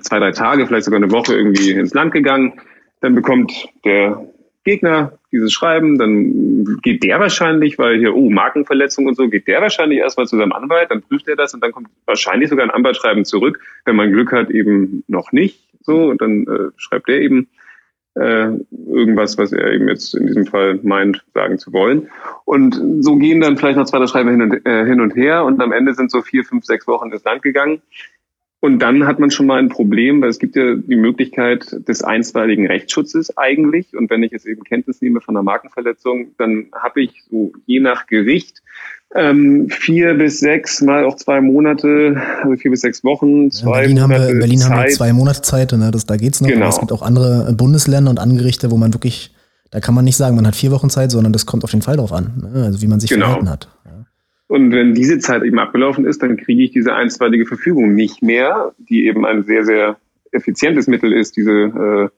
[0.00, 2.54] zwei, drei Tage, vielleicht sogar eine Woche irgendwie ins Land gegangen.
[3.00, 3.52] Dann bekommt
[3.84, 4.28] der
[4.64, 9.60] Gegner dieses Schreiben, dann geht der wahrscheinlich, weil hier, oh, Markenverletzung und so, geht der
[9.60, 12.70] wahrscheinlich erstmal zu seinem Anwalt, dann prüft er das und dann kommt wahrscheinlich sogar ein
[12.70, 13.60] Anwaltsschreiben zurück.
[13.84, 17.48] Wenn man Glück hat, eben noch nicht so, und dann äh, schreibt er eben
[18.14, 18.48] äh,
[18.88, 22.08] irgendwas, was er eben jetzt in diesem Fall meint, sagen zu wollen.
[22.44, 25.44] Und so gehen dann vielleicht noch zwei, drei Schreiben hin und, äh, hin und her
[25.44, 27.82] und am Ende sind so vier, fünf, sechs Wochen ins Land gegangen.
[28.64, 32.02] Und dann hat man schon mal ein Problem, weil es gibt ja die Möglichkeit des
[32.02, 33.94] einstweiligen Rechtsschutzes eigentlich.
[33.94, 37.80] Und wenn ich jetzt eben Kenntnis nehme von einer Markenverletzung, dann habe ich so je
[37.80, 38.62] nach Gericht
[39.14, 43.80] ähm, vier bis sechs, mal auch zwei Monate, also vier bis sechs Wochen, zwei ja,
[43.80, 44.70] Berlin Monate haben wir, Berlin Zeit.
[44.70, 45.90] haben wir zwei Monate Zeit, ne?
[45.90, 46.48] das, da geht's noch.
[46.48, 46.66] Genau.
[46.66, 49.34] es gibt auch andere Bundesländer und Angerichte, wo man wirklich,
[49.72, 51.82] da kann man nicht sagen, man hat vier Wochen Zeit, sondern das kommt auf den
[51.82, 52.64] Fall drauf an, ne?
[52.64, 53.26] also wie man sich genau.
[53.26, 53.68] verhalten hat.
[54.46, 58.74] Und wenn diese Zeit eben abgelaufen ist, dann kriege ich diese einstweilige Verfügung nicht mehr,
[58.78, 59.96] die eben ein sehr, sehr
[60.32, 62.08] effizientes Mittel ist, diese äh,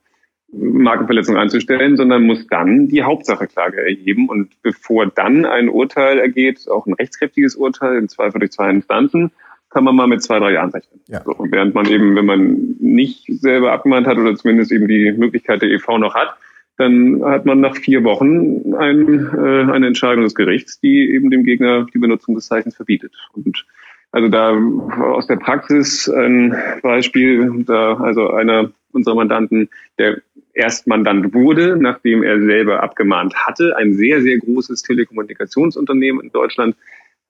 [0.52, 4.28] Markenverletzung einzustellen, sondern muss dann die Hauptsacheklage erheben.
[4.28, 9.32] Und bevor dann ein Urteil ergeht, auch ein rechtskräftiges Urteil, im Zweifel durch zwei Instanzen,
[9.70, 11.00] kann man mal mit zwei, drei Jahren rechnen.
[11.08, 11.22] Ja.
[11.24, 15.62] So, während man eben, wenn man nicht selber abgemahnt hat oder zumindest eben die Möglichkeit
[15.62, 16.36] der EV noch hat,
[16.76, 21.44] dann hat man nach vier Wochen ein, äh, eine Entscheidung des Gerichts, die eben dem
[21.44, 23.12] Gegner die Benutzung des Zeichens verbietet.
[23.32, 23.64] Und
[24.12, 24.56] also da
[25.00, 29.68] aus der Praxis ein Beispiel, da also einer unserer Mandanten,
[29.98, 30.22] der
[30.54, 36.76] erst Mandant wurde, nachdem er selber abgemahnt hatte, ein sehr, sehr großes Telekommunikationsunternehmen in Deutschland,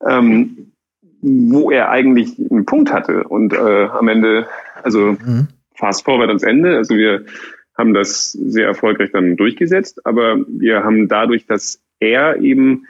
[0.05, 0.71] ähm,
[1.21, 4.47] wo er eigentlich einen Punkt hatte und äh, am Ende,
[4.81, 5.47] also mhm.
[5.75, 7.25] fast forward ans Ende, also wir
[7.77, 12.87] haben das sehr erfolgreich dann durchgesetzt, aber wir haben dadurch, dass er eben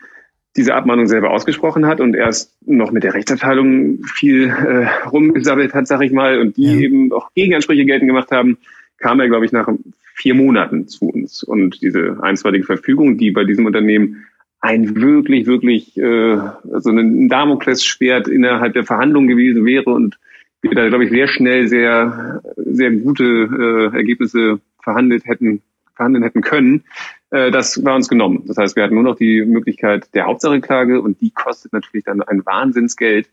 [0.56, 5.88] diese Abmahnung selber ausgesprochen hat und erst noch mit der Rechtsabteilung viel äh, rumgesabbelt hat,
[5.88, 6.80] sag ich mal, und die ja.
[6.80, 8.58] eben auch Gegenansprüche geltend gemacht haben,
[8.98, 9.70] kam er, glaube ich, nach
[10.16, 11.44] vier Monaten zu uns.
[11.44, 14.26] Und diese einstweilige Verfügung, die bei diesem Unternehmen
[14.60, 16.40] ein wirklich, wirklich äh,
[16.80, 20.18] so ein Damoklesschwert innerhalb der Verhandlungen gewesen wäre und
[20.62, 25.62] wir da, glaube ich, sehr schnell sehr, sehr gute äh, Ergebnisse verhandelt hätten,
[25.96, 26.86] verhandeln hätten können,
[27.32, 28.44] äh, das war uns genommen.
[28.48, 32.22] Das heißt, wir hatten nur noch die Möglichkeit der Hauptsacheklage und die kostet natürlich dann
[32.22, 33.30] ein Wahnsinnsgeld.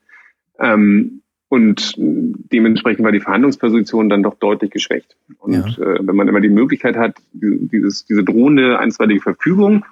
[0.59, 5.17] Ähm, und dementsprechend war die Verhandlungsposition dann doch deutlich geschwächt.
[5.39, 5.85] Und ja.
[5.85, 9.85] äh, wenn man immer die Möglichkeit hat, dieses, diese drohende einstweilige Verfügung,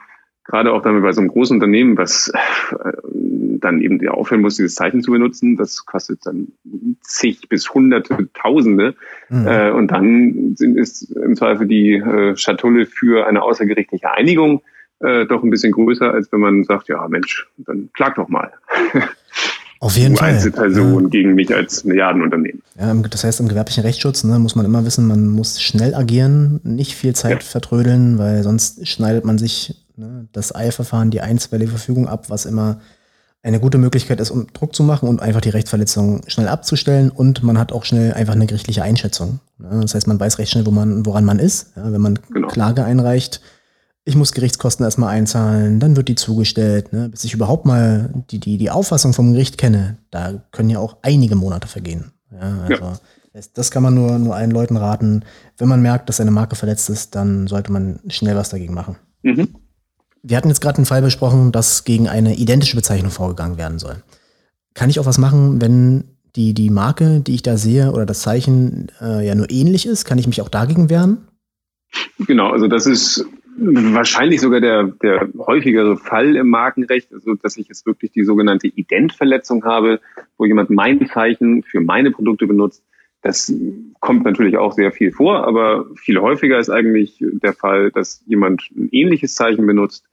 [0.45, 2.93] gerade auch damit bei so einem großen Unternehmen, was äh,
[3.61, 6.49] dann eben aufhören muss, dieses Zeichen zu benutzen, das kostet dann
[7.01, 8.95] zig bis hunderte, tausende.
[9.29, 9.47] Mhm.
[9.47, 14.63] Äh, und dann sind, ist im Zweifel die äh, Schatulle für eine außergerichtliche Einigung
[15.01, 18.53] äh, doch ein bisschen größer, als wenn man sagt, ja Mensch, dann klag doch mal.
[19.81, 20.35] Auf jeden Fall.
[20.35, 21.09] Einzelperson ja.
[21.09, 22.63] gegen mich als Milliardenunternehmen.
[22.79, 26.61] Ja, das heißt, im gewerblichen Rechtsschutz ne, muss man immer wissen, man muss schnell agieren,
[26.63, 27.49] nicht viel Zeit ja.
[27.49, 32.81] vertrödeln, weil sonst schneidet man sich ne, das Eilverfahren, die einstweilige Verfügung ab, was immer
[33.43, 37.43] eine gute Möglichkeit ist, um Druck zu machen und einfach die Rechtsverletzung schnell abzustellen und
[37.43, 39.41] man hat auch schnell einfach eine gerichtliche Einschätzung.
[39.59, 39.81] Ne?
[39.83, 41.73] Das heißt, man weiß recht schnell, wo man, woran man ist.
[41.75, 42.49] Ja, wenn man genau.
[42.49, 43.41] Klage einreicht,
[44.05, 47.09] ich muss Gerichtskosten erstmal einzahlen, dann wird die zugestellt, ne?
[47.09, 50.99] bis ich überhaupt mal die, die, die Auffassung vom Gericht kenne, da können ja auch
[51.03, 52.13] einige Monate vergehen.
[52.33, 52.93] Ja, also ja.
[53.33, 55.25] Das, das kann man nur, nur allen Leuten raten.
[55.57, 58.97] Wenn man merkt, dass eine Marke verletzt ist, dann sollte man schnell was dagegen machen.
[59.23, 59.49] Mhm.
[60.23, 63.97] Wir hatten jetzt gerade einen Fall besprochen, dass gegen eine identische Bezeichnung vorgegangen werden soll.
[64.75, 66.05] Kann ich auch was machen, wenn
[66.37, 70.05] die, die Marke, die ich da sehe oder das Zeichen äh, ja nur ähnlich ist?
[70.05, 71.29] Kann ich mich auch dagegen wehren?
[72.27, 77.69] Genau, also das ist wahrscheinlich sogar der, der häufigere Fall im Markenrecht, also dass ich
[77.69, 80.01] jetzt wirklich die sogenannte Identverletzung habe,
[80.39, 82.83] wo jemand mein Zeichen für meine Produkte benutzt.
[83.21, 83.53] Das
[84.01, 88.63] kommt natürlich auch sehr viel vor, aber viel häufiger ist eigentlich der Fall, dass jemand
[88.75, 90.05] ein ähnliches Zeichen benutzt,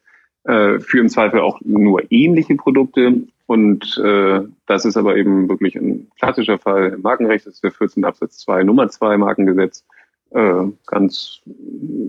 [0.43, 3.23] äh, für im Zweifel auch nur ähnliche Produkte.
[3.45, 7.47] Und äh, das ist aber eben wirklich ein klassischer Fall im Markenrecht.
[7.47, 9.83] Das ist der 14 Absatz 2 Nummer 2 Markengesetz.
[10.31, 11.41] Äh, ganz,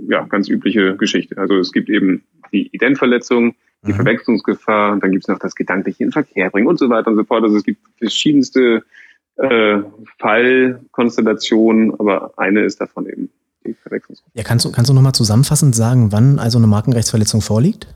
[0.09, 1.39] ja, ganz übliche Geschichte.
[1.39, 3.55] Also es gibt eben die Identverletzung,
[3.87, 3.97] die mhm.
[3.97, 7.17] Verwechslungsgefahr, und dann gibt es noch das gedankliche in Verkehr bringen und so weiter und
[7.17, 7.43] so fort.
[7.45, 8.85] Also es gibt verschiedenste
[9.37, 9.79] äh,
[10.19, 13.31] Fallkonstellationen, aber eine ist davon eben
[13.65, 14.33] die Verwechslungsgefahr.
[14.35, 17.95] Ja, kannst du, kannst du nochmal zusammenfassend sagen, wann also eine Markenrechtsverletzung vorliegt?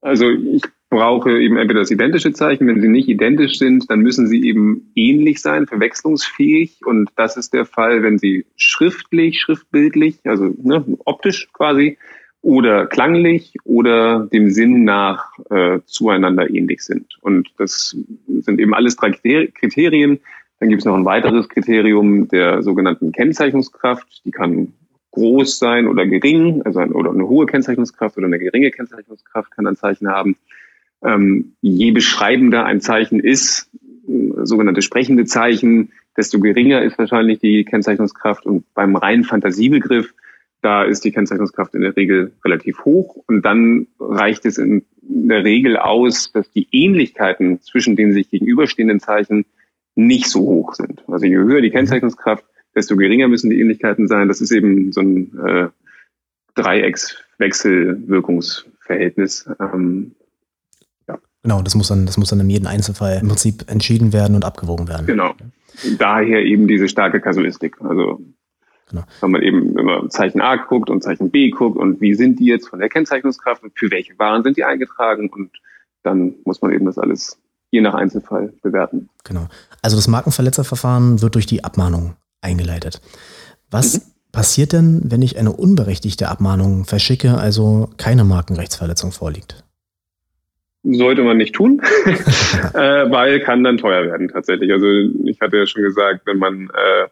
[0.00, 2.66] Also ich brauche eben entweder das identische Zeichen.
[2.66, 6.80] Wenn sie nicht identisch sind, dann müssen sie eben ähnlich sein, verwechslungsfähig.
[6.84, 11.96] Und das ist der Fall, wenn sie schriftlich, schriftbildlich, also ne, optisch quasi,
[12.42, 17.18] oder klanglich oder dem Sinn nach äh, zueinander ähnlich sind.
[17.20, 17.96] Und das
[18.26, 20.20] sind eben alles drei Kriterien.
[20.58, 24.24] Dann gibt es noch ein weiteres Kriterium der sogenannten Kennzeichnungskraft.
[24.24, 24.72] Die kann
[25.12, 29.66] groß sein oder gering, also ein, oder eine hohe Kennzeichnungskraft oder eine geringe Kennzeichnungskraft kann
[29.66, 30.36] ein Zeichen haben.
[31.02, 33.70] Ähm, je beschreibender ein Zeichen ist,
[34.08, 38.46] äh, sogenannte sprechende Zeichen, desto geringer ist wahrscheinlich die Kennzeichnungskraft.
[38.46, 40.14] Und beim reinen Fantasiebegriff,
[40.62, 43.16] da ist die Kennzeichnungskraft in der Regel relativ hoch.
[43.26, 49.00] Und dann reicht es in der Regel aus, dass die Ähnlichkeiten zwischen den sich gegenüberstehenden
[49.00, 49.46] Zeichen
[49.94, 51.02] nicht so hoch sind.
[51.08, 52.44] Also je höher die Kennzeichnungskraft,
[52.74, 54.28] desto geringer müssen die Ähnlichkeiten sein.
[54.28, 55.68] Das ist eben so ein äh,
[56.54, 59.50] Dreieckswechselwirkungsverhältnis.
[59.60, 60.12] Ähm,
[61.08, 61.18] ja.
[61.42, 64.44] Genau, das muss dann, das muss dann in jedem Einzelfall im Prinzip entschieden werden und
[64.44, 65.06] abgewogen werden.
[65.06, 65.34] Genau.
[65.98, 67.80] Daher eben diese starke Kasuistik.
[67.80, 68.20] Also
[68.90, 69.04] Genau.
[69.20, 72.46] Wenn man eben immer Zeichen A guckt und Zeichen B guckt und wie sind die
[72.46, 75.50] jetzt von der Kennzeichnungskraft und für welche Waren sind die eingetragen und
[76.02, 77.38] dann muss man eben das alles
[77.70, 79.08] je nach Einzelfall bewerten.
[79.24, 79.46] Genau.
[79.80, 83.00] Also das Markenverletzerverfahren wird durch die Abmahnung eingeleitet.
[83.70, 84.02] Was mhm.
[84.32, 89.64] passiert denn, wenn ich eine unberechtigte Abmahnung verschicke, also keine Markenrechtsverletzung vorliegt?
[90.82, 94.72] Sollte man nicht tun, äh, weil kann dann teuer werden tatsächlich.
[94.72, 94.86] Also
[95.24, 97.08] ich hatte ja schon gesagt, wenn man äh,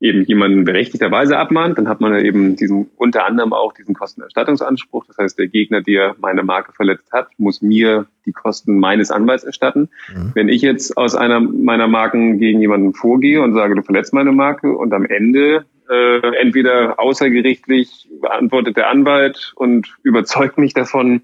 [0.00, 5.04] eben jemanden berechtigterweise abmahnt, dann hat man ja eben diesen unter anderem auch diesen Kostenerstattungsanspruch.
[5.06, 9.44] Das heißt, der Gegner, der meine Marke verletzt hat, muss mir die Kosten meines Anwalts
[9.44, 9.88] erstatten.
[10.14, 10.32] Mhm.
[10.34, 14.32] Wenn ich jetzt aus einer meiner Marken gegen jemanden vorgehe und sage, du verletzt meine
[14.32, 21.22] Marke und am Ende äh, entweder außergerichtlich beantwortet der Anwalt und überzeugt mich davon,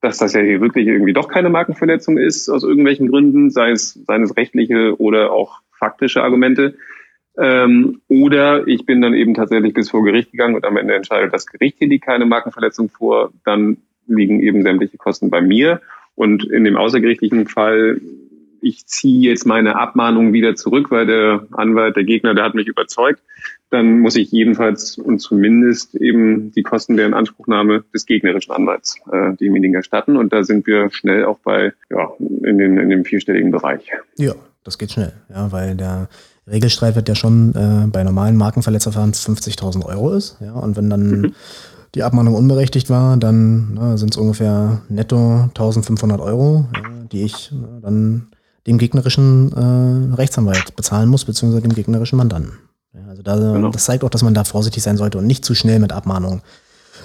[0.00, 3.94] dass das ja hier wirklich irgendwie doch keine Markenverletzung ist, aus irgendwelchen Gründen, sei es
[4.06, 6.76] seines rechtliche oder auch faktische Argumente,
[7.38, 11.32] ähm, oder ich bin dann eben tatsächlich bis vor Gericht gegangen und am Ende entscheidet
[11.32, 15.80] das Gericht, hier liegt keine Markenverletzung vor, dann liegen eben sämtliche Kosten bei mir.
[16.14, 18.00] Und in dem außergerichtlichen Fall,
[18.62, 22.68] ich ziehe jetzt meine Abmahnung wieder zurück, weil der Anwalt, der Gegner, der hat mich
[22.68, 23.20] überzeugt,
[23.68, 29.34] dann muss ich jedenfalls und zumindest eben die Kosten der Inanspruchnahme des gegnerischen Anwalts äh,
[29.34, 30.16] demjenigen erstatten.
[30.16, 33.90] Und da sind wir schnell auch bei, ja, in, den, in dem vierstelligen Bereich.
[34.16, 34.34] Ja,
[34.64, 36.08] das geht schnell, ja, weil der
[36.48, 40.36] Regelstreit ja schon äh, bei normalen Markenverletzerverfahren 50.000 Euro ist.
[40.40, 41.32] Ja, und wenn dann mhm.
[41.94, 47.80] die Abmahnung unberechtigt war, dann sind es ungefähr netto 1500 Euro, ja, die ich äh,
[47.82, 48.28] dann
[48.66, 52.52] dem gegnerischen äh, Rechtsanwalt bezahlen muss, beziehungsweise dem gegnerischen Mandanten.
[52.94, 53.70] Ja, also da, genau.
[53.70, 56.42] das zeigt auch, dass man da vorsichtig sein sollte und nicht zu schnell mit Abmahnung,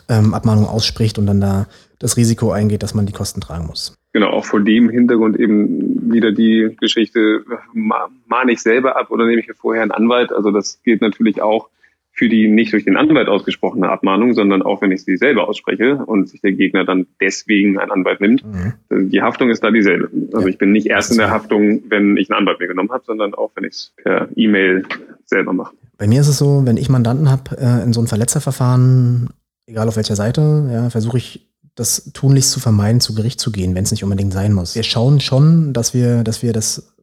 [0.08, 1.68] ähm, Abmahnung ausspricht und dann da
[2.00, 6.01] das Risiko eingeht, dass man die Kosten tragen muss genau, auch vor dem Hintergrund eben
[6.14, 7.44] wieder die Geschichte,
[7.74, 10.32] mahne ich selber ab oder nehme ich mir vorher einen Anwalt?
[10.32, 11.70] Also das gilt natürlich auch
[12.14, 15.96] für die nicht durch den Anwalt ausgesprochene Abmahnung, sondern auch wenn ich sie selber ausspreche
[15.96, 18.44] und sich der Gegner dann deswegen einen Anwalt nimmt.
[18.46, 19.10] Mhm.
[19.10, 20.10] Die Haftung ist da dieselbe.
[20.34, 20.48] Also ja.
[20.48, 23.34] ich bin nicht erst in der Haftung, wenn ich einen Anwalt mir genommen habe, sondern
[23.34, 24.84] auch wenn ich es per E-Mail
[25.26, 25.74] selber mache.
[25.98, 29.30] Bei mir ist es so, wenn ich Mandanten habe äh, in so einem Verletzerverfahren,
[29.68, 31.51] egal auf welcher Seite, ja, versuche ich
[31.82, 34.76] das tunlichst zu vermeiden, zu Gericht zu gehen, wenn es nicht unbedingt sein muss.
[34.76, 36.96] Wir schauen schon, dass wir, dass wir das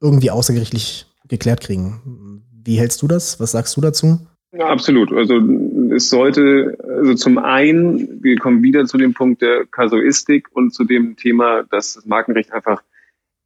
[0.00, 2.42] irgendwie außergerichtlich geklärt kriegen.
[2.64, 3.40] Wie hältst du das?
[3.40, 4.20] Was sagst du dazu?
[4.52, 5.12] Ja, absolut.
[5.12, 5.40] Also
[5.94, 10.84] es sollte, also zum einen, wir kommen wieder zu dem Punkt der Kasuistik und zu
[10.84, 12.82] dem Thema, dass das Markenrecht einfach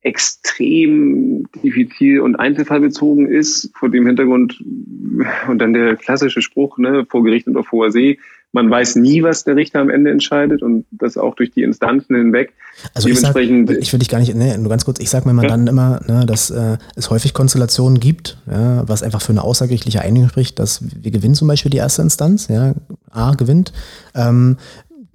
[0.01, 3.70] extrem diffizil und einzelfallbezogen ist.
[3.74, 4.62] Vor dem Hintergrund
[5.49, 8.18] und dann der klassische Spruch, ne, vor Gericht und auf hoher See,
[8.57, 12.17] man weiß nie, was der Richter am Ende entscheidet und das auch durch die Instanzen
[12.17, 12.55] hinweg.
[12.95, 15.35] Also ich, sag, ich will dich gar nicht, ne, nur ganz kurz, ich sage mir
[15.35, 15.51] mal ja.
[15.51, 20.01] dann immer, ne, dass äh, es häufig Konstellationen gibt, ja, was einfach für eine außergerichtliche
[20.01, 22.73] Einigung spricht, dass wir gewinnen zum Beispiel die erste Instanz, ja,
[23.11, 23.75] A gewinnt,
[24.15, 24.57] ähm,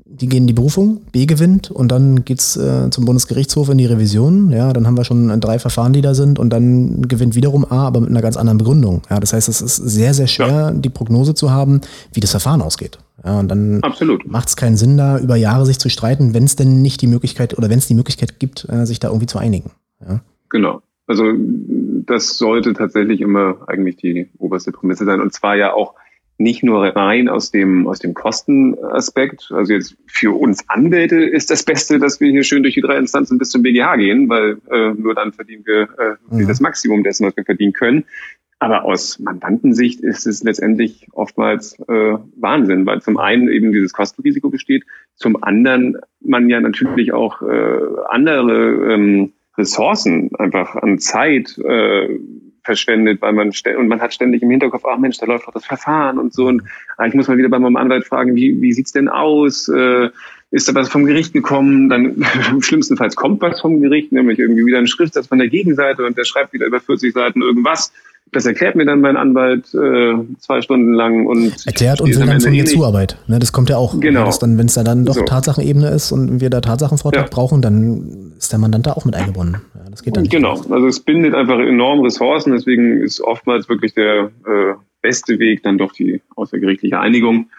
[0.06, 3.86] die gehen in die Berufung, B gewinnt und dann geht's äh, zum Bundesgerichtshof in die
[3.86, 4.52] Revision.
[4.52, 7.88] Ja, dann haben wir schon drei Verfahren, die da sind und dann gewinnt wiederum A,
[7.88, 9.02] aber mit einer ganz anderen Begründung.
[9.10, 10.72] Ja, das heißt, es ist sehr, sehr schwer, ja.
[10.72, 11.82] die Prognose zu haben,
[12.14, 13.00] wie das Verfahren ausgeht.
[13.24, 13.82] Ja, und dann
[14.26, 17.08] macht es keinen Sinn, da über Jahre sich zu streiten, wenn es denn nicht die
[17.08, 19.72] Möglichkeit oder wenn es die Möglichkeit gibt, äh, sich da irgendwie zu einigen.
[20.02, 20.22] Ja.
[20.50, 20.82] Genau.
[21.08, 25.22] Also das sollte tatsächlich immer eigentlich die oberste Prämisse sein.
[25.22, 25.94] Und zwar ja auch
[26.38, 29.52] nicht nur rein aus dem, aus dem Kostenaspekt.
[29.52, 32.98] Also jetzt für uns Anwälte ist das Beste, dass wir hier schön durch die drei
[32.98, 36.48] Instanzen bis zum BGH gehen, weil äh, nur dann verdienen wir äh, mhm.
[36.48, 38.06] das Maximum dessen, was wir verdienen können.
[38.62, 44.52] Aber aus Mandantensicht ist es letztendlich oftmals äh, Wahnsinn, weil zum einen eben dieses Kostenrisiko
[44.52, 44.84] besteht,
[45.16, 52.20] zum anderen man ja natürlich auch äh, andere ähm, Ressourcen einfach an Zeit äh,
[52.64, 55.66] verschwendet, weil man und man hat ständig im Hinterkopf, ach Mensch, da läuft doch das
[55.66, 56.62] Verfahren und so und
[56.98, 59.70] ah, ich muss mal wieder bei meinem Anwalt fragen, wie, wie sieht's denn aus?
[59.70, 60.12] Äh,
[60.52, 61.90] ist da was vom Gericht gekommen?
[61.90, 62.24] Dann
[62.60, 66.26] schlimmstenfalls kommt was vom Gericht, nämlich irgendwie wieder ein Schriftsatz von der Gegenseite und der
[66.26, 67.92] schreibt wieder über 40 Seiten irgendwas
[68.32, 72.40] das erklärt mir dann mein Anwalt äh, zwei Stunden lang und erklärt und will dann
[72.40, 73.18] von mir Zuarbeit.
[73.28, 74.00] Ne, das kommt ja auch.
[74.00, 74.26] Genau.
[74.26, 75.24] Dass dann, wenn es da dann doch so.
[75.24, 77.30] Tatsachenebene ist und wir da Tatsachenvortrag ja.
[77.30, 79.62] brauchen, dann ist der Mandant da auch mit eingebunden.
[79.76, 80.32] Ja, das geht dann nicht.
[80.32, 80.62] Genau.
[80.70, 82.54] Also es bindet einfach enorm Ressourcen.
[82.54, 87.50] Deswegen ist oftmals wirklich der äh, beste Weg dann doch die außergerichtliche Einigung.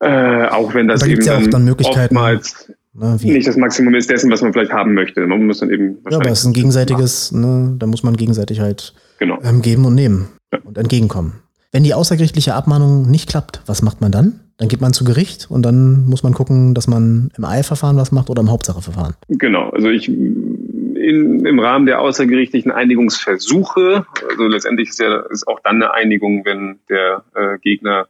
[0.00, 4.10] Äh, auch wenn das da eben ja dann, dann oftmals Ne, nicht das Maximum ist
[4.10, 5.26] dessen, was man vielleicht haben möchte.
[5.26, 5.98] Man muss dann eben.
[6.10, 9.38] Ja, aber es ist ein gegenseitiges, ne, da muss man gegenseitig halt genau.
[9.42, 10.58] ähm, geben und nehmen ja.
[10.62, 11.42] und entgegenkommen.
[11.70, 14.40] Wenn die außergerichtliche Abmahnung nicht klappt, was macht man dann?
[14.58, 18.12] Dann geht man zu Gericht und dann muss man gucken, dass man im Eilverfahren was
[18.12, 19.14] macht oder im Hauptsacheverfahren.
[19.28, 25.60] Genau, also ich in, im Rahmen der außergerichtlichen Einigungsversuche, also letztendlich ist ja ist auch
[25.64, 28.06] dann eine Einigung, wenn der äh, Gegner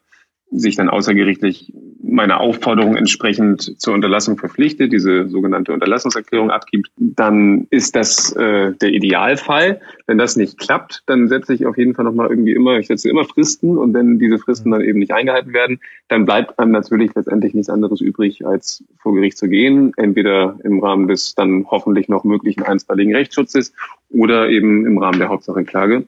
[0.53, 1.73] sich dann außergerichtlich
[2.03, 8.91] meiner Aufforderung entsprechend zur Unterlassung verpflichtet, diese sogenannte Unterlassungserklärung abgibt, dann ist das äh, der
[8.91, 9.81] Idealfall.
[10.07, 13.09] Wenn das nicht klappt, dann setze ich auf jeden Fall nochmal irgendwie immer, ich setze
[13.09, 17.15] immer Fristen und wenn diese Fristen dann eben nicht eingehalten werden, dann bleibt einem natürlich
[17.15, 22.09] letztendlich nichts anderes übrig, als vor Gericht zu gehen, entweder im Rahmen des dann hoffentlich
[22.09, 23.73] noch möglichen einstweiligen Rechtsschutzes
[24.11, 26.05] oder eben im Rahmen der Hauptsacheklage.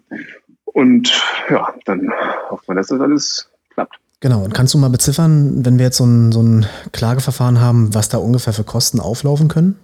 [0.65, 2.13] Und ja, dann
[2.51, 4.04] hofft man, dass das alles klappt.
[4.25, 7.95] Genau, und kannst du mal beziffern, wenn wir jetzt so ein, so ein Klageverfahren haben,
[7.95, 9.77] was da ungefähr für Kosten auflaufen können?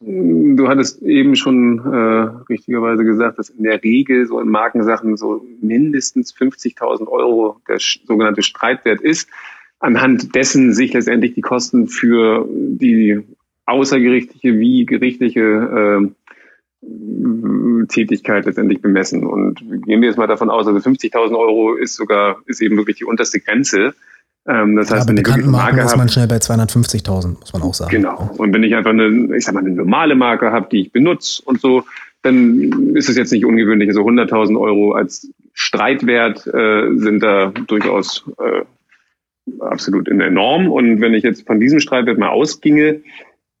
[0.00, 5.44] Du hattest eben schon äh, richtigerweise gesagt, dass in der Regel so in Markensachen so
[5.60, 9.28] mindestens 50.000 Euro der sogenannte Streitwert ist,
[9.80, 13.20] anhand dessen sich letztendlich die Kosten für die
[13.66, 16.10] außergerichtliche wie gerichtliche äh,
[17.88, 19.24] Tätigkeit letztendlich bemessen.
[19.24, 22.96] Und gehen wir jetzt mal davon aus, also 50.000 Euro ist sogar ist eben wirklich
[22.96, 23.94] die unterste Grenze.
[24.46, 27.74] Ähm, das heißt, ja, bei bekannten Marken ist man schnell bei 250.000, muss man auch
[27.74, 27.90] sagen.
[27.90, 28.30] Genau.
[28.36, 31.42] Und wenn ich einfach eine, ich sag mal, eine normale Marke habe, die ich benutze
[31.44, 31.84] und so,
[32.22, 33.88] dann ist es jetzt nicht ungewöhnlich.
[33.88, 38.64] Also 100.000 Euro als Streitwert äh, sind da durchaus äh,
[39.60, 40.70] absolut in der Norm.
[40.70, 43.02] Und wenn ich jetzt von diesem Streitwert mal ausginge,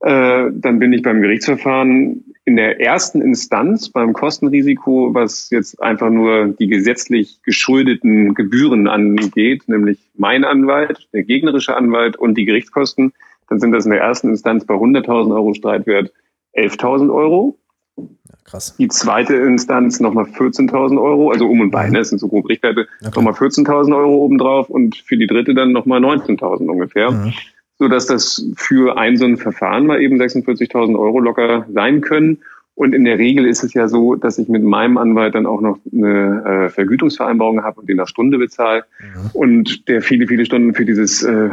[0.00, 6.10] äh, dann bin ich beim Gerichtsverfahren in der ersten Instanz beim Kostenrisiko, was jetzt einfach
[6.10, 13.12] nur die gesetzlich geschuldeten Gebühren angeht, nämlich mein Anwalt, der gegnerische Anwalt und die Gerichtskosten,
[13.48, 16.12] dann sind das in der ersten Instanz bei 100.000 Euro Streitwert
[16.56, 17.56] 11.000 Euro.
[17.96, 18.04] Ja,
[18.44, 18.76] krass.
[18.76, 22.48] Die zweite Instanz nochmal 14.000 Euro, also um und bei, ne, das sind so grob
[22.48, 23.12] Richtwerte, okay.
[23.14, 27.12] nochmal 14.000 Euro obendrauf und für die dritte dann nochmal 19.000 ungefähr.
[27.12, 27.32] Mhm
[27.78, 32.38] so dass das für ein so ein Verfahren mal eben 46.000 Euro locker sein können.
[32.74, 35.60] Und in der Regel ist es ja so, dass ich mit meinem Anwalt dann auch
[35.60, 39.30] noch eine äh, Vergütungsvereinbarung habe und den nach Stunde bezahle mhm.
[39.34, 41.50] und der viele, viele Stunden für dieses äh,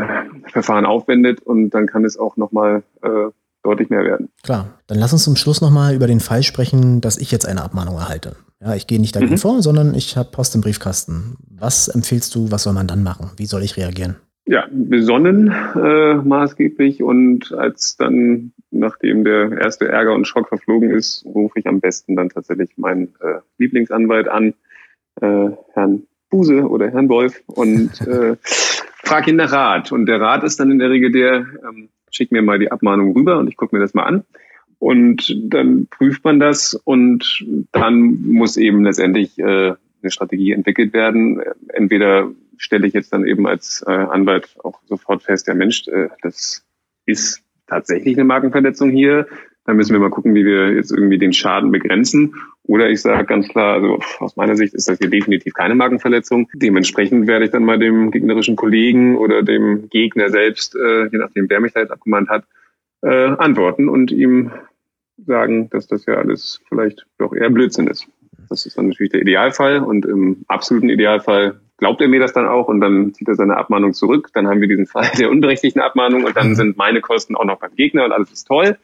[0.48, 3.32] Verfahren aufwendet und dann kann es auch nochmal äh,
[3.64, 4.30] deutlich mehr werden.
[4.44, 7.64] Klar, dann lass uns zum Schluss nochmal über den Fall sprechen, dass ich jetzt eine
[7.64, 8.38] Abmahnung erhalte.
[8.62, 9.38] Ja, ich gehe nicht dagegen mhm.
[9.38, 11.36] vor, sondern ich habe Post im Briefkasten.
[11.50, 13.32] Was empfiehlst du, was soll man dann machen?
[13.38, 14.16] Wie soll ich reagieren?
[14.50, 21.24] Ja, besonnen äh, maßgeblich und als dann, nachdem der erste Ärger und Schock verflogen ist,
[21.24, 24.56] rufe ich am besten dann tatsächlich meinen äh, Lieblingsanwalt an,
[25.22, 29.92] äh, Herrn Buse oder Herrn Wolf und äh, frage ihn nach Rat.
[29.92, 33.16] Und der Rat ist dann in der Regel der, ähm, schick mir mal die Abmahnung
[33.16, 34.24] rüber und ich gucke mir das mal an.
[34.80, 41.40] Und dann prüft man das und dann muss eben letztendlich äh, eine Strategie entwickelt werden.
[41.68, 46.10] Entweder stelle ich jetzt dann eben als äh, Anwalt auch sofort fest, der Mensch, äh,
[46.22, 46.64] das
[47.06, 49.28] ist tatsächlich eine Markenverletzung hier.
[49.66, 52.36] Dann müssen wir mal gucken, wie wir jetzt irgendwie den Schaden begrenzen.
[52.64, 56.50] Oder ich sage ganz klar, also aus meiner Sicht ist das hier definitiv keine Markenverletzung.
[56.54, 61.50] Dementsprechend werde ich dann mal dem gegnerischen Kollegen oder dem Gegner selbst, äh, je nachdem,
[61.50, 62.46] wer mich da jetzt abgemahnt hat,
[63.02, 64.52] äh, antworten und ihm
[65.26, 68.08] sagen, dass das ja alles vielleicht doch eher Blödsinn ist.
[68.50, 72.48] Das ist dann natürlich der Idealfall und im absoluten Idealfall glaubt er mir das dann
[72.48, 74.30] auch und dann zieht er seine Abmahnung zurück.
[74.34, 76.56] Dann haben wir diesen Fall der unberechtigten Abmahnung und dann mhm.
[76.56, 78.78] sind meine Kosten auch noch beim Gegner und alles ist toll.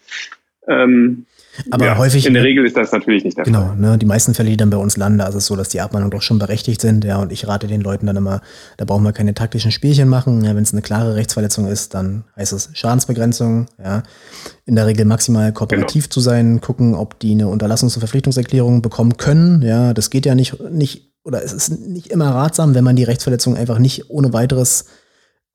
[0.68, 1.26] Ähm,
[1.72, 2.26] aber ja, häufig.
[2.26, 3.76] In der Regel ist das natürlich nicht der genau, Fall.
[3.76, 5.70] Genau, ne, die meisten Fälle, die dann bei uns landen, da ist es so, dass
[5.70, 7.06] die Abmahnungen doch schon berechtigt sind.
[7.06, 8.42] Ja, und ich rate den Leuten dann immer,
[8.78, 10.44] da brauchen wir keine taktischen Spielchen machen.
[10.44, 13.68] Ja, wenn es eine klare Rechtsverletzung ist, dann heißt es Schadensbegrenzung.
[13.82, 14.04] Ja,
[14.66, 16.14] in der Regel maximal kooperativ genau.
[16.14, 19.62] zu sein, gucken, ob die eine Unterlassungs- und Verpflichtungserklärung bekommen können.
[19.62, 23.04] Ja, das geht ja nicht, nicht oder es ist nicht immer ratsam, wenn man die
[23.04, 24.86] Rechtsverletzung einfach nicht ohne weiteres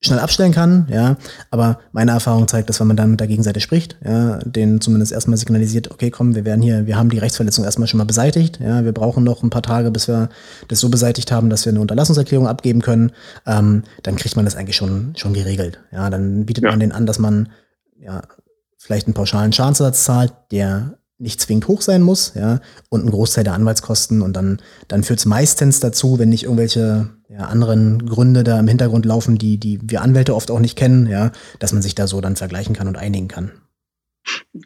[0.02, 1.18] schnell abstellen kann, ja,
[1.50, 5.12] aber meine Erfahrung zeigt, dass wenn man dann mit der Gegenseite spricht, ja, den zumindest
[5.12, 8.60] erstmal signalisiert, okay, komm, wir werden hier, wir haben die Rechtsverletzung erstmal schon mal beseitigt,
[8.60, 10.30] ja, wir brauchen noch ein paar Tage, bis wir
[10.68, 13.12] das so beseitigt haben, dass wir eine Unterlassungserklärung abgeben können,
[13.46, 16.70] ähm, dann kriegt man das eigentlich schon, schon geregelt, ja, dann bietet ja.
[16.70, 17.50] man den an, dass man,
[17.98, 18.22] ja,
[18.78, 23.44] vielleicht einen pauschalen Schadensersatz zahlt, der nicht zwingend hoch sein muss, ja, und ein Großteil
[23.44, 24.58] der Anwaltskosten und dann,
[24.88, 29.38] dann führt es meistens dazu, wenn nicht irgendwelche ja, anderen Gründe da im Hintergrund laufen,
[29.38, 32.36] die, die wir Anwälte oft auch nicht kennen, ja, dass man sich da so dann
[32.36, 33.52] vergleichen kann und einigen kann.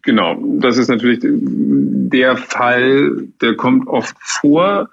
[0.03, 4.91] Genau, das ist natürlich der Fall, der kommt oft vor.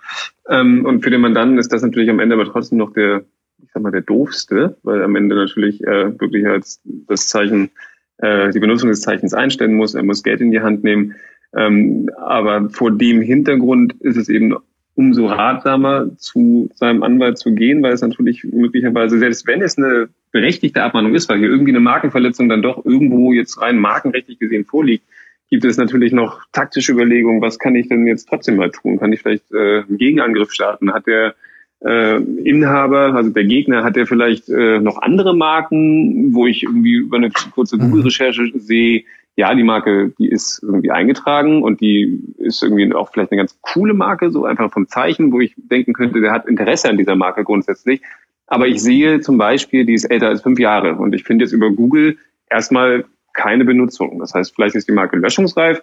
[0.49, 3.23] Ähm, und für den Mandanten ist das natürlich am Ende aber trotzdem noch der,
[3.61, 7.69] ich sag mal, der doofste, weil am Ende natürlich äh, wirklich als das Zeichen,
[8.17, 11.15] äh, die Benutzung des Zeichens einstellen muss, er muss Geld in die Hand nehmen.
[11.55, 14.55] Ähm, aber vor dem Hintergrund ist es eben
[14.95, 20.09] umso ratsamer, zu seinem Anwalt zu gehen, weil es natürlich möglicherweise, selbst wenn es eine
[20.31, 24.65] berechtigte Abmahnung ist, weil hier irgendwie eine Markenverletzung dann doch irgendwo jetzt rein markenrechtlich gesehen
[24.65, 25.05] vorliegt,
[25.49, 28.99] gibt es natürlich noch taktische Überlegungen, was kann ich denn jetzt trotzdem mal tun?
[28.99, 30.93] Kann ich vielleicht äh, einen Gegenangriff starten?
[30.93, 31.35] Hat der
[31.83, 36.93] äh, Inhaber, also der Gegner, hat der vielleicht äh, noch andere Marken, wo ich irgendwie
[36.93, 37.81] über eine kurze mhm.
[37.81, 39.03] Google-Recherche sehe,
[39.37, 43.57] ja, die Marke, die ist irgendwie eingetragen und die ist irgendwie auch vielleicht eine ganz
[43.61, 47.15] coole Marke, so einfach vom Zeichen, wo ich denken könnte, der hat Interesse an dieser
[47.15, 48.01] Marke grundsätzlich.
[48.47, 51.53] Aber ich sehe zum Beispiel, die ist älter als fünf Jahre und ich finde jetzt
[51.53, 52.17] über Google
[52.49, 54.19] erstmal keine Benutzung.
[54.19, 55.81] Das heißt, vielleicht ist die Marke löschungsreif,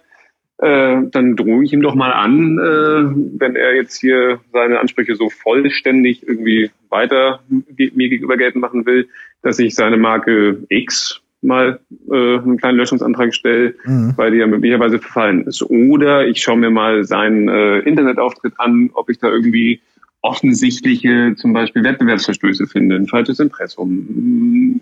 [0.61, 5.15] äh, dann drohe ich ihm doch mal an, äh, wenn er jetzt hier seine Ansprüche
[5.15, 9.07] so vollständig irgendwie weiter mir gegenüber geltend machen will,
[9.41, 11.79] dass ich seine Marke X mal
[12.11, 14.13] äh, einen kleinen Löschungsantrag stelle, mhm.
[14.17, 15.61] weil die ja möglicherweise verfallen ist.
[15.63, 19.79] Oder ich schaue mir mal seinen äh, Internetauftritt an, ob ich da irgendwie
[20.21, 24.81] offensichtliche zum Beispiel Wettbewerbsverstöße finde, ein falsches Impressum,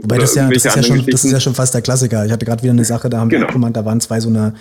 [0.00, 2.24] Wobei das ja, das ist ja schon, das ist ja schon fast der Klassiker.
[2.24, 3.48] Ich hatte gerade wieder eine Sache, da haben genau.
[3.48, 4.54] wir gemeint, da waren zwei so eine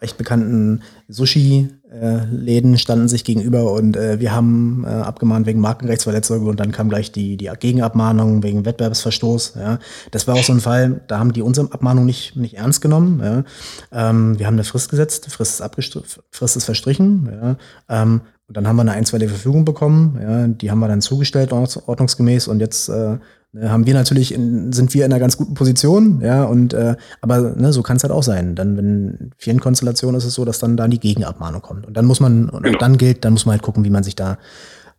[0.00, 6.60] recht bekannten Sushi-Läden standen sich gegenüber und äh, wir haben äh, abgemahnt wegen Markenrechtsverletzung und
[6.60, 9.54] dann kam gleich die, die Gegenabmahnung wegen Wettbewerbsverstoß.
[9.56, 9.80] Ja.
[10.12, 13.20] Das war auch so ein Fall, da haben die unsere Abmahnung nicht, nicht ernst genommen.
[13.20, 14.10] Ja.
[14.10, 17.28] Ähm, wir haben eine Frist gesetzt, Frist ist, Frist ist verstrichen.
[17.32, 18.02] Ja.
[18.02, 21.52] Ähm, und dann haben wir eine einstweilige Verfügung bekommen, ja, die haben wir dann zugestellt,
[21.52, 23.18] ordnungsgemäß, und jetzt äh,
[23.52, 26.96] Ne, haben wir natürlich, in, sind wir in einer ganz guten Position, ja, und äh,
[27.22, 28.54] aber ne, so kann es halt auch sein.
[28.54, 31.86] Dann, wenn in vielen Konstellationen ist es so, dass dann da die Gegenabmahnung kommt.
[31.86, 32.78] Und dann muss man, und genau.
[32.78, 34.38] dann gilt, dann muss man halt gucken, wie man sich da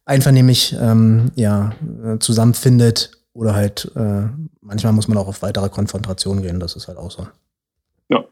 [0.06, 1.74] einvernehmlich ähm, ja,
[2.04, 3.12] äh, zusammenfindet.
[3.34, 4.24] Oder halt, äh,
[4.62, 7.28] manchmal muss man auch auf weitere Konfrontationen gehen, das ist halt auch so.
[8.10, 8.26] Ja.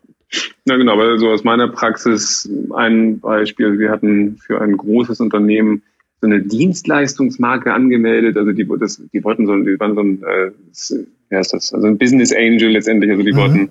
[0.65, 5.83] Ja, genau, aber so aus meiner Praxis ein Beispiel, wir hatten für ein großes Unternehmen
[6.21, 8.37] so eine Dienstleistungsmarke angemeldet.
[8.37, 10.51] Also die, das, die wollten so, die waren so ein, äh,
[11.29, 13.11] wie heißt das, also ein Business Angel letztendlich.
[13.11, 13.37] Also die mhm.
[13.37, 13.69] wollten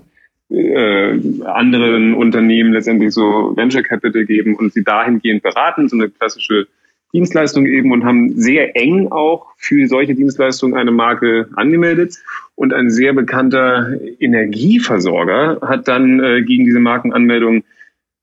[0.50, 6.68] äh, anderen Unternehmen letztendlich so Venture Capital geben und sie dahingehend beraten, so eine klassische
[7.12, 12.16] Dienstleistung eben und haben sehr eng auch für solche Dienstleistungen eine Marke angemeldet.
[12.54, 17.64] Und ein sehr bekannter Energieversorger hat dann äh, gegen diese Markenanmeldung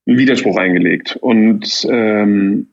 [0.06, 1.18] einen Widerspruch eingelegt.
[1.22, 2.68] Und ähm,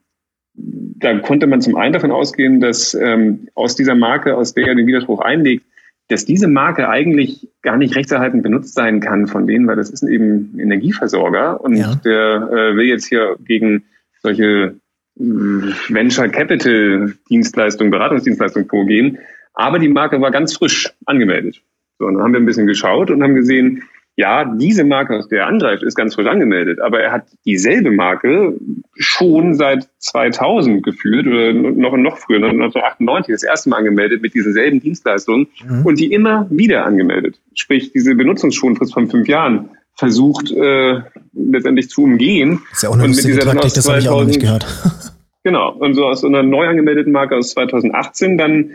[0.53, 4.75] da konnte man zum einen davon ausgehen, dass ähm, aus dieser Marke, aus der er
[4.75, 5.65] den Widerspruch einlegt,
[6.09, 10.03] dass diese Marke eigentlich gar nicht rechtserhaltend benutzt sein kann von denen, weil das ist
[10.03, 11.95] eben ein Energieversorger und ja.
[12.03, 13.85] der äh, will jetzt hier gegen
[14.21, 14.75] solche
[15.17, 19.19] äh, Venture Capital Dienstleistungen, Beratungsdienstleistungen vorgehen.
[19.53, 21.61] Aber die Marke war ganz frisch angemeldet.
[21.97, 23.83] So, und dann haben wir ein bisschen geschaut und haben gesehen,
[24.21, 27.89] ja, diese Marke, aus der er angreift, ist ganz frisch angemeldet, aber er hat dieselbe
[27.89, 28.55] Marke
[28.93, 34.53] schon seit 2000 geführt oder noch, noch früher, 1998 das erste Mal angemeldet mit diesen
[34.53, 35.87] selben Dienstleistungen mhm.
[35.87, 37.39] und die immer wieder angemeldet.
[37.55, 41.01] Sprich, diese Benutzungsschonfrist von fünf Jahren versucht äh,
[41.33, 42.61] letztendlich zu umgehen.
[42.71, 44.67] Ist ja auch eine und mit dieser Taktik, das habe ich auch nicht gehört.
[45.43, 48.69] genau, und so aus einer neu angemeldeten Marke aus 2018 dann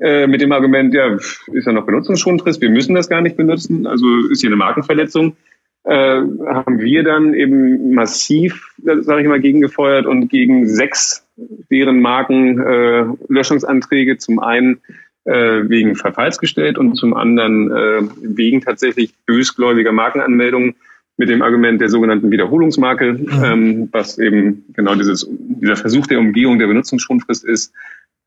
[0.00, 1.16] äh, mit dem Argument, ja,
[1.52, 5.36] ist ja noch Benutzungsschonfrist, wir müssen das gar nicht benutzen, also ist hier eine Markenverletzung,
[5.84, 11.26] äh, haben wir dann eben massiv, sage ich mal, gegengefeuert und gegen sechs
[11.70, 14.80] deren Marken äh, Löschungsanträge zum einen
[15.24, 20.74] äh, wegen Verfalls gestellt und zum anderen äh, wegen tatsächlich bösgläubiger Markenanmeldungen
[21.16, 23.44] mit dem Argument der sogenannten Wiederholungsmarke, mhm.
[23.44, 27.72] ähm, was eben genau dieses, dieser Versuch der Umgehung der Benutzungsschonfrist ist,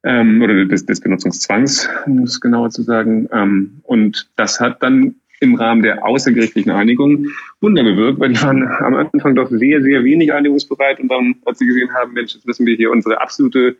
[0.03, 3.29] ähm, oder des, des Benutzungszwangs, um es genauer zu sagen.
[3.31, 7.27] Ähm, und das hat dann im Rahmen der außergerichtlichen Einigung
[7.61, 11.59] Wunder bewirkt, weil die waren am Anfang doch sehr, sehr wenig einigungsbereit und dann, als
[11.59, 13.75] sie gesehen haben, Mensch, jetzt müssen wir hier unsere absolute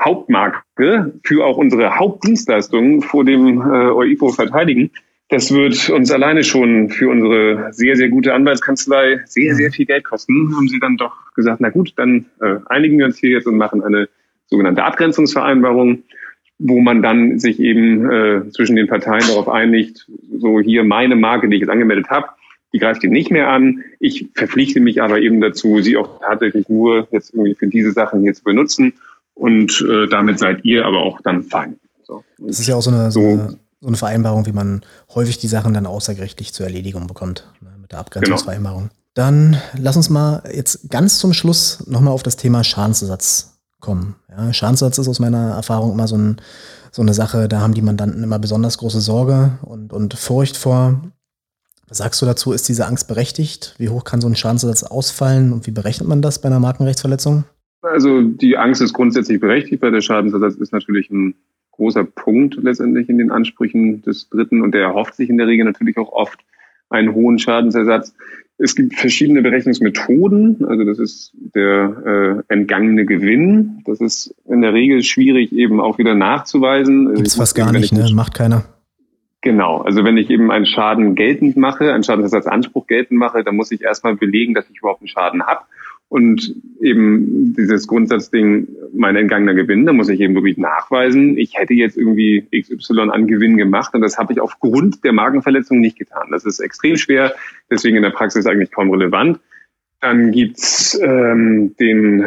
[0.00, 4.90] Hauptmarke für auch unsere Hauptdienstleistungen vor dem äh, EUIPO verteidigen.
[5.28, 10.04] Das wird uns alleine schon für unsere sehr, sehr gute Anwaltskanzlei sehr, sehr viel Geld
[10.04, 10.54] kosten.
[10.56, 13.56] Haben sie dann doch gesagt, na gut, dann äh, einigen wir uns hier jetzt und
[13.56, 14.08] machen eine
[14.52, 16.04] sogenannte Abgrenzungsvereinbarung,
[16.58, 20.06] wo man dann sich eben äh, zwischen den Parteien darauf einigt,
[20.38, 22.28] so hier meine Marke, die ich jetzt angemeldet habe,
[22.72, 23.82] die greift ihn nicht mehr an.
[23.98, 28.20] Ich verpflichte mich aber eben dazu, sie auch tatsächlich nur jetzt irgendwie für diese Sachen
[28.22, 28.94] hier zu benutzen.
[29.34, 31.76] Und äh, damit seid ihr aber auch dann fein.
[32.04, 32.22] So.
[32.38, 34.82] Das ist ja auch so eine, so, eine, so eine Vereinbarung, wie man
[35.14, 38.82] häufig die Sachen dann außergerichtlich zur Erledigung bekommt, ne, mit der Abgrenzungsvereinbarung.
[38.84, 38.94] Genau.
[39.14, 43.51] Dann lass uns mal jetzt ganz zum Schluss nochmal auf das Thema Schadensersatz
[43.82, 44.14] kommen.
[44.30, 46.36] Ja, Schadensersatz ist aus meiner Erfahrung immer so, ein,
[46.90, 51.02] so eine Sache, da haben die Mandanten immer besonders große Sorge und, und Furcht vor.
[51.86, 52.52] Was sagst du dazu?
[52.52, 53.74] Ist diese Angst berechtigt?
[53.76, 57.44] Wie hoch kann so ein Schadensersatz ausfallen und wie berechnet man das bei einer Markenrechtsverletzung?
[57.82, 61.34] Also die Angst ist grundsätzlich berechtigt, weil der Schadensersatz ist natürlich ein
[61.72, 65.66] großer Punkt letztendlich in den Ansprüchen des Dritten und der erhofft sich in der Regel
[65.66, 66.40] natürlich auch oft
[66.88, 68.14] einen hohen Schadensersatz.
[68.58, 70.64] Es gibt verschiedene Berechnungsmethoden.
[70.66, 73.82] Also das ist der äh, entgangene Gewinn.
[73.86, 77.14] Das ist in der Regel schwierig eben auch wieder nachzuweisen.
[77.14, 78.08] Gibt es fast gar nicht, ne?
[78.14, 78.64] Macht keiner.
[79.42, 83.72] Genau, also wenn ich eben einen Schaden geltend mache, einen Schadensersatzanspruch geltend mache, dann muss
[83.72, 85.62] ich erstmal belegen, dass ich überhaupt einen Schaden habe.
[86.12, 91.72] Und eben dieses Grundsatzding, mein entgangener Gewinn, da muss ich eben wirklich nachweisen, ich hätte
[91.72, 96.28] jetzt irgendwie XY an Gewinn gemacht und das habe ich aufgrund der Markenverletzung nicht getan.
[96.30, 97.34] Das ist extrem schwer,
[97.70, 99.40] deswegen in der Praxis eigentlich kaum relevant.
[100.02, 102.26] Dann gibt's ähm, den,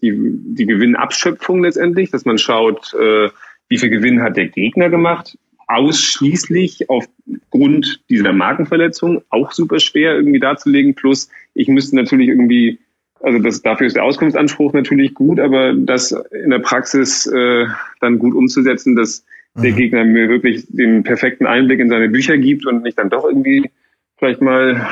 [0.00, 3.28] die, die Gewinnabschöpfung letztendlich, dass man schaut, äh,
[3.68, 5.36] wie viel Gewinn hat der Gegner gemacht.
[5.66, 10.94] Ausschließlich aufgrund dieser Markenverletzung, auch super schwer irgendwie darzulegen.
[10.94, 12.78] Plus, ich müsste natürlich irgendwie,
[13.20, 17.66] also das, dafür ist der Auskunftsanspruch natürlich gut, aber das in der Praxis äh,
[18.00, 19.76] dann gut umzusetzen, dass der mhm.
[19.76, 23.70] Gegner mir wirklich den perfekten Einblick in seine Bücher gibt und nicht dann doch irgendwie
[24.18, 24.86] vielleicht mal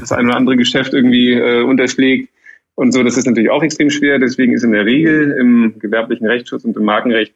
[0.00, 2.30] das ein oder andere Geschäft irgendwie äh, unterschlägt.
[2.74, 4.18] Und so, das ist natürlich auch extrem schwer.
[4.18, 7.34] Deswegen ist in der Regel im gewerblichen Rechtsschutz und im Markenrecht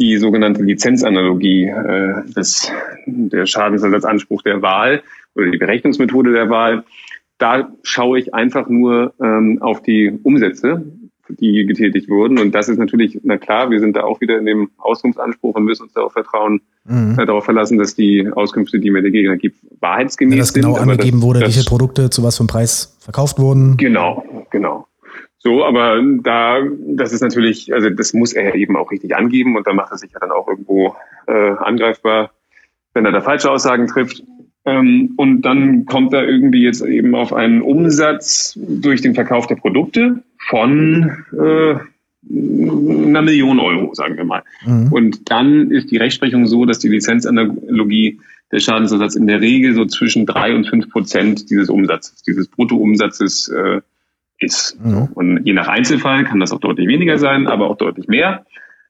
[0.00, 2.72] die sogenannte Lizenzanalogie äh, des,
[3.06, 5.02] der Schadensersatzanspruch der Wahl
[5.34, 6.84] oder die Berechnungsmethode der Wahl.
[7.40, 10.84] Da schaue ich einfach nur ähm, auf die Umsätze
[11.38, 12.38] die getätigt wurden.
[12.38, 15.64] Und das ist natürlich, na klar, wir sind da auch wieder in dem Auskunftsanspruch und
[15.64, 17.18] müssen uns darauf vertrauen, mhm.
[17.18, 20.74] äh, darauf verlassen, dass die Auskünfte, die mir der Gegner gibt, wahrheitsgemäß Wenn das genau
[20.74, 20.82] sind.
[20.82, 23.76] angegeben das, wurde, das, viele Produkte zu was für einem Preis verkauft wurden.
[23.76, 24.86] Genau, genau.
[25.38, 29.66] So, aber da, das ist natürlich, also das muss er eben auch richtig angeben und
[29.66, 30.94] da macht er sich ja dann auch irgendwo
[31.26, 32.30] äh, angreifbar,
[32.92, 34.22] wenn er da falsche Aussagen trifft.
[34.64, 39.56] Ähm, und dann kommt er irgendwie jetzt eben auf einen Umsatz durch den Verkauf der
[39.56, 41.76] Produkte von äh,
[42.28, 44.42] einer Million Euro, sagen wir mal.
[44.66, 44.92] Mhm.
[44.92, 48.20] Und dann ist die Rechtsprechung so, dass die Lizenzanalogie
[48.52, 53.48] der Schadensersatz in der Regel so zwischen drei und fünf Prozent dieses Umsatzes, dieses Bruttoumsatzes
[53.48, 53.80] äh,
[54.38, 54.78] ist.
[54.82, 55.08] Mhm.
[55.14, 58.44] Und je nach Einzelfall kann das auch deutlich weniger sein, aber auch deutlich mehr.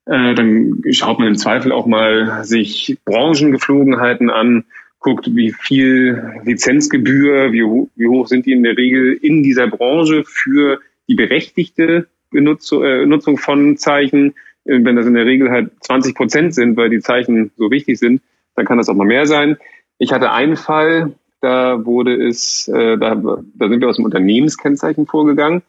[0.07, 4.65] Äh, dann schaut man im Zweifel auch mal sich Branchengeflogenheiten an,
[5.01, 7.63] guckt, wie viel Lizenzgebühr, wie,
[7.97, 13.07] wie hoch sind die in der Regel in dieser Branche für die berechtigte Benutzung, äh,
[13.07, 14.35] Nutzung von Zeichen.
[14.65, 17.99] Äh, wenn das in der Regel halt 20 Prozent sind, weil die Zeichen so wichtig
[17.99, 18.23] sind,
[18.55, 19.57] dann kann das auch mal mehr sein.
[19.99, 25.07] Ich hatte einen Fall, da wurde es, äh, da, da sind wir aus dem Unternehmenskennzeichen
[25.07, 25.63] vorgegangen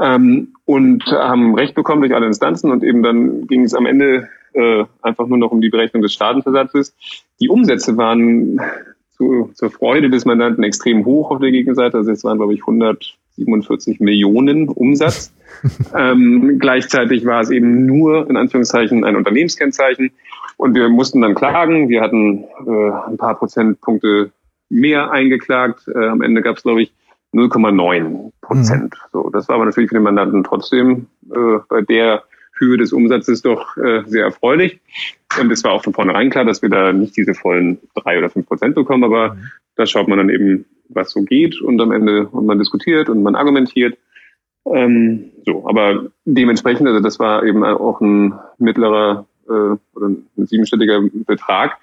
[0.00, 4.28] ähm, und haben Recht bekommen durch alle Instanzen und eben dann ging es am Ende
[4.54, 6.94] äh, einfach nur noch um die Berechnung des Schadensersatzes.
[7.42, 8.60] Die Umsätze waren
[9.10, 11.96] zu, zur Freude des Mandanten extrem hoch auf der Gegenseite.
[11.96, 15.34] Also es waren, glaube ich, 147 Millionen Umsatz.
[15.98, 20.12] ähm, gleichzeitig war es eben nur in Anführungszeichen ein Unternehmenskennzeichen
[20.56, 21.88] und wir mussten dann klagen.
[21.88, 24.30] Wir hatten äh, ein paar Prozentpunkte
[24.68, 25.88] mehr eingeklagt.
[25.92, 26.92] Äh, am Ende gab es, glaube ich,
[27.34, 28.94] 0,9 Prozent.
[28.94, 29.08] Mhm.
[29.10, 32.22] So, das war aber natürlich für den Mandanten trotzdem äh, bei der
[32.62, 34.80] Höhe des Umsatzes doch äh, sehr erfreulich.
[35.40, 38.30] Und es war auch von vornherein klar, dass wir da nicht diese vollen drei oder
[38.30, 39.50] fünf Prozent bekommen, aber mhm.
[39.76, 43.22] da schaut man dann eben, was so geht und am Ende und man diskutiert und
[43.22, 43.98] man argumentiert.
[44.66, 49.52] Ähm, so, aber dementsprechend, also das war eben auch ein mittlerer äh,
[49.94, 51.78] oder ein siebenstelliger Betrag,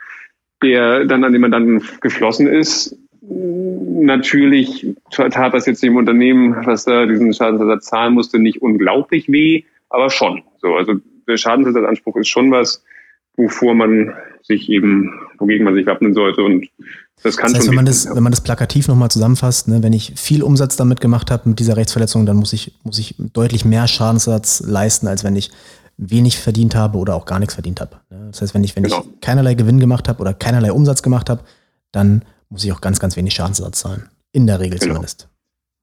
[0.62, 2.98] der dann an den Mandanten geflossen ist.
[3.22, 9.66] Natürlich tat das jetzt dem Unternehmen, was da diesen Schadensersatz zahlen musste, nicht unglaublich weh,
[9.90, 10.44] aber schon.
[10.60, 10.94] So, also
[11.28, 12.84] der Schadensersatzanspruch ist schon was,
[13.36, 14.14] wovor man
[14.44, 16.68] sich eben, wogegen man sich wappnen sollte und
[17.22, 19.92] das kann das heißt, wenn man das, wenn man das plakativ nochmal zusammenfasst, ne, wenn
[19.92, 23.66] ich viel Umsatz damit gemacht habe mit dieser Rechtsverletzung, dann muss ich, muss ich deutlich
[23.66, 25.52] mehr Schadensersatz leisten, als wenn ich
[25.98, 27.98] wenig verdient habe oder auch gar nichts verdient habe.
[28.10, 28.30] Ne.
[28.32, 29.02] Das heißt, wenn ich, wenn genau.
[29.02, 31.44] ich keinerlei Gewinn gemacht habe oder keinerlei Umsatz gemacht habe,
[31.92, 34.10] dann muss ich auch ganz, ganz wenig Schadensersatz zahlen.
[34.32, 34.94] In der Regel genau.
[34.94, 35.28] zumindest.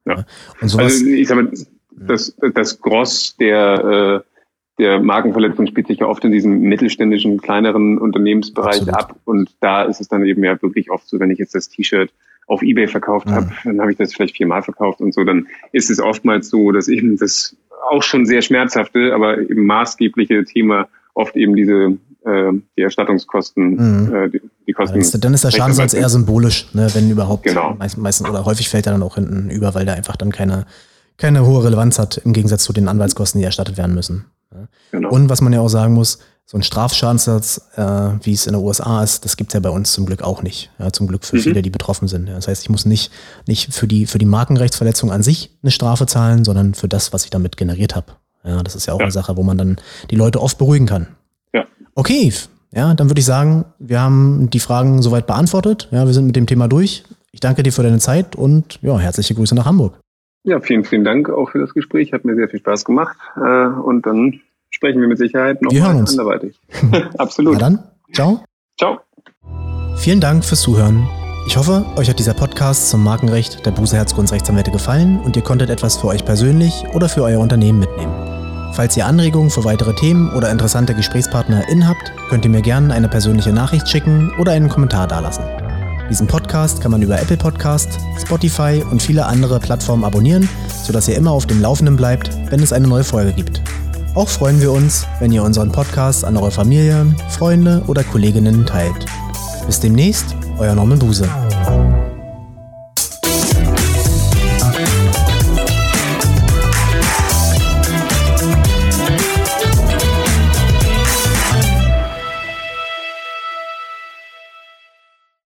[0.07, 0.24] Ja.
[0.61, 1.50] Und sowas, also ich sag mal,
[1.97, 7.99] das, das Gross der, äh, der Markenverletzung spielt sich ja oft in diesem mittelständischen, kleineren
[7.99, 8.94] Unternehmensbereich Absolut.
[8.94, 9.16] ab.
[9.24, 12.12] Und da ist es dann eben ja wirklich oft so, wenn ich jetzt das T-Shirt
[12.47, 13.36] auf Ebay verkauft ja.
[13.36, 16.70] habe, dann habe ich das vielleicht viermal verkauft und so, dann ist es oftmals so,
[16.70, 17.57] dass eben das
[17.90, 24.14] auch schon sehr schmerzhafte, aber eben maßgebliche Thema oft eben diese äh, die Erstattungskosten, mhm.
[24.14, 25.01] äh, die, die Kosten.
[25.01, 27.44] Ja, dann ist der Schadensersatz eher symbolisch, ne, wenn überhaupt.
[27.44, 27.74] Genau.
[27.78, 30.66] Meistens, meistens oder häufig fällt er dann auch hinten über, weil der einfach dann keine
[31.16, 34.26] keine hohe Relevanz hat im Gegensatz zu den Anwaltskosten, die erstattet werden müssen.
[34.91, 35.11] Genau.
[35.11, 37.82] Und was man ja auch sagen muss, so ein Strafschadenssatz, äh,
[38.22, 40.70] wie es in den USA ist, das gibt's ja bei uns zum Glück auch nicht.
[40.78, 41.41] Ja, zum Glück für mhm.
[41.41, 42.26] viele, die betroffen sind.
[42.28, 43.11] Das heißt, ich muss nicht,
[43.49, 47.24] nicht für, die, für die Markenrechtsverletzung an sich eine Strafe zahlen, sondern für das, was
[47.24, 48.12] ich damit generiert habe.
[48.45, 49.07] Ja, das ist ja auch ja.
[49.07, 49.78] eine Sache, wo man dann
[50.11, 51.08] die Leute oft beruhigen kann.
[51.53, 51.64] Ja.
[51.96, 52.32] Okay,
[52.72, 55.88] ja, dann würde ich sagen, wir haben die Fragen soweit beantwortet.
[55.91, 57.03] Ja, wir sind mit dem Thema durch.
[57.32, 59.99] Ich danke dir für deine Zeit und ja, herzliche Grüße nach Hamburg.
[60.46, 62.12] Ja, vielen, vielen Dank auch für das Gespräch.
[62.12, 63.16] Hat mir sehr viel Spaß gemacht.
[63.36, 64.40] Äh, und dann
[64.70, 66.12] sprechen wir mit Sicherheit noch wir hören uns.
[66.16, 66.58] anderweitig.
[67.18, 67.54] Absolut.
[67.54, 67.78] Na dann,
[68.12, 68.44] ciao.
[68.78, 69.00] Ciao.
[69.96, 71.08] Vielen Dank fürs Zuhören.
[71.48, 75.68] Ich hoffe, euch hat dieser Podcast zum Markenrecht der Buse Herzgrundrechtsanwälte gefallen und ihr konntet
[75.68, 78.14] etwas für euch persönlich oder für euer Unternehmen mitnehmen.
[78.72, 83.08] Falls ihr Anregungen für weitere Themen oder interessante GesprächspartnerInnen habt, könnt ihr mir gerne eine
[83.08, 85.44] persönliche Nachricht schicken oder einen Kommentar dalassen.
[86.08, 90.49] Diesen Podcast kann man über Apple Podcast, Spotify und viele andere Plattformen abonnieren,
[90.84, 93.61] sodass ihr immer auf dem Laufenden bleibt, wenn es eine neue Folge gibt.
[94.14, 99.07] Auch freuen wir uns, wenn ihr unseren Podcast an eure Familie, Freunde oder Kolleginnen teilt.
[99.66, 101.28] Bis demnächst, euer Norman Buse.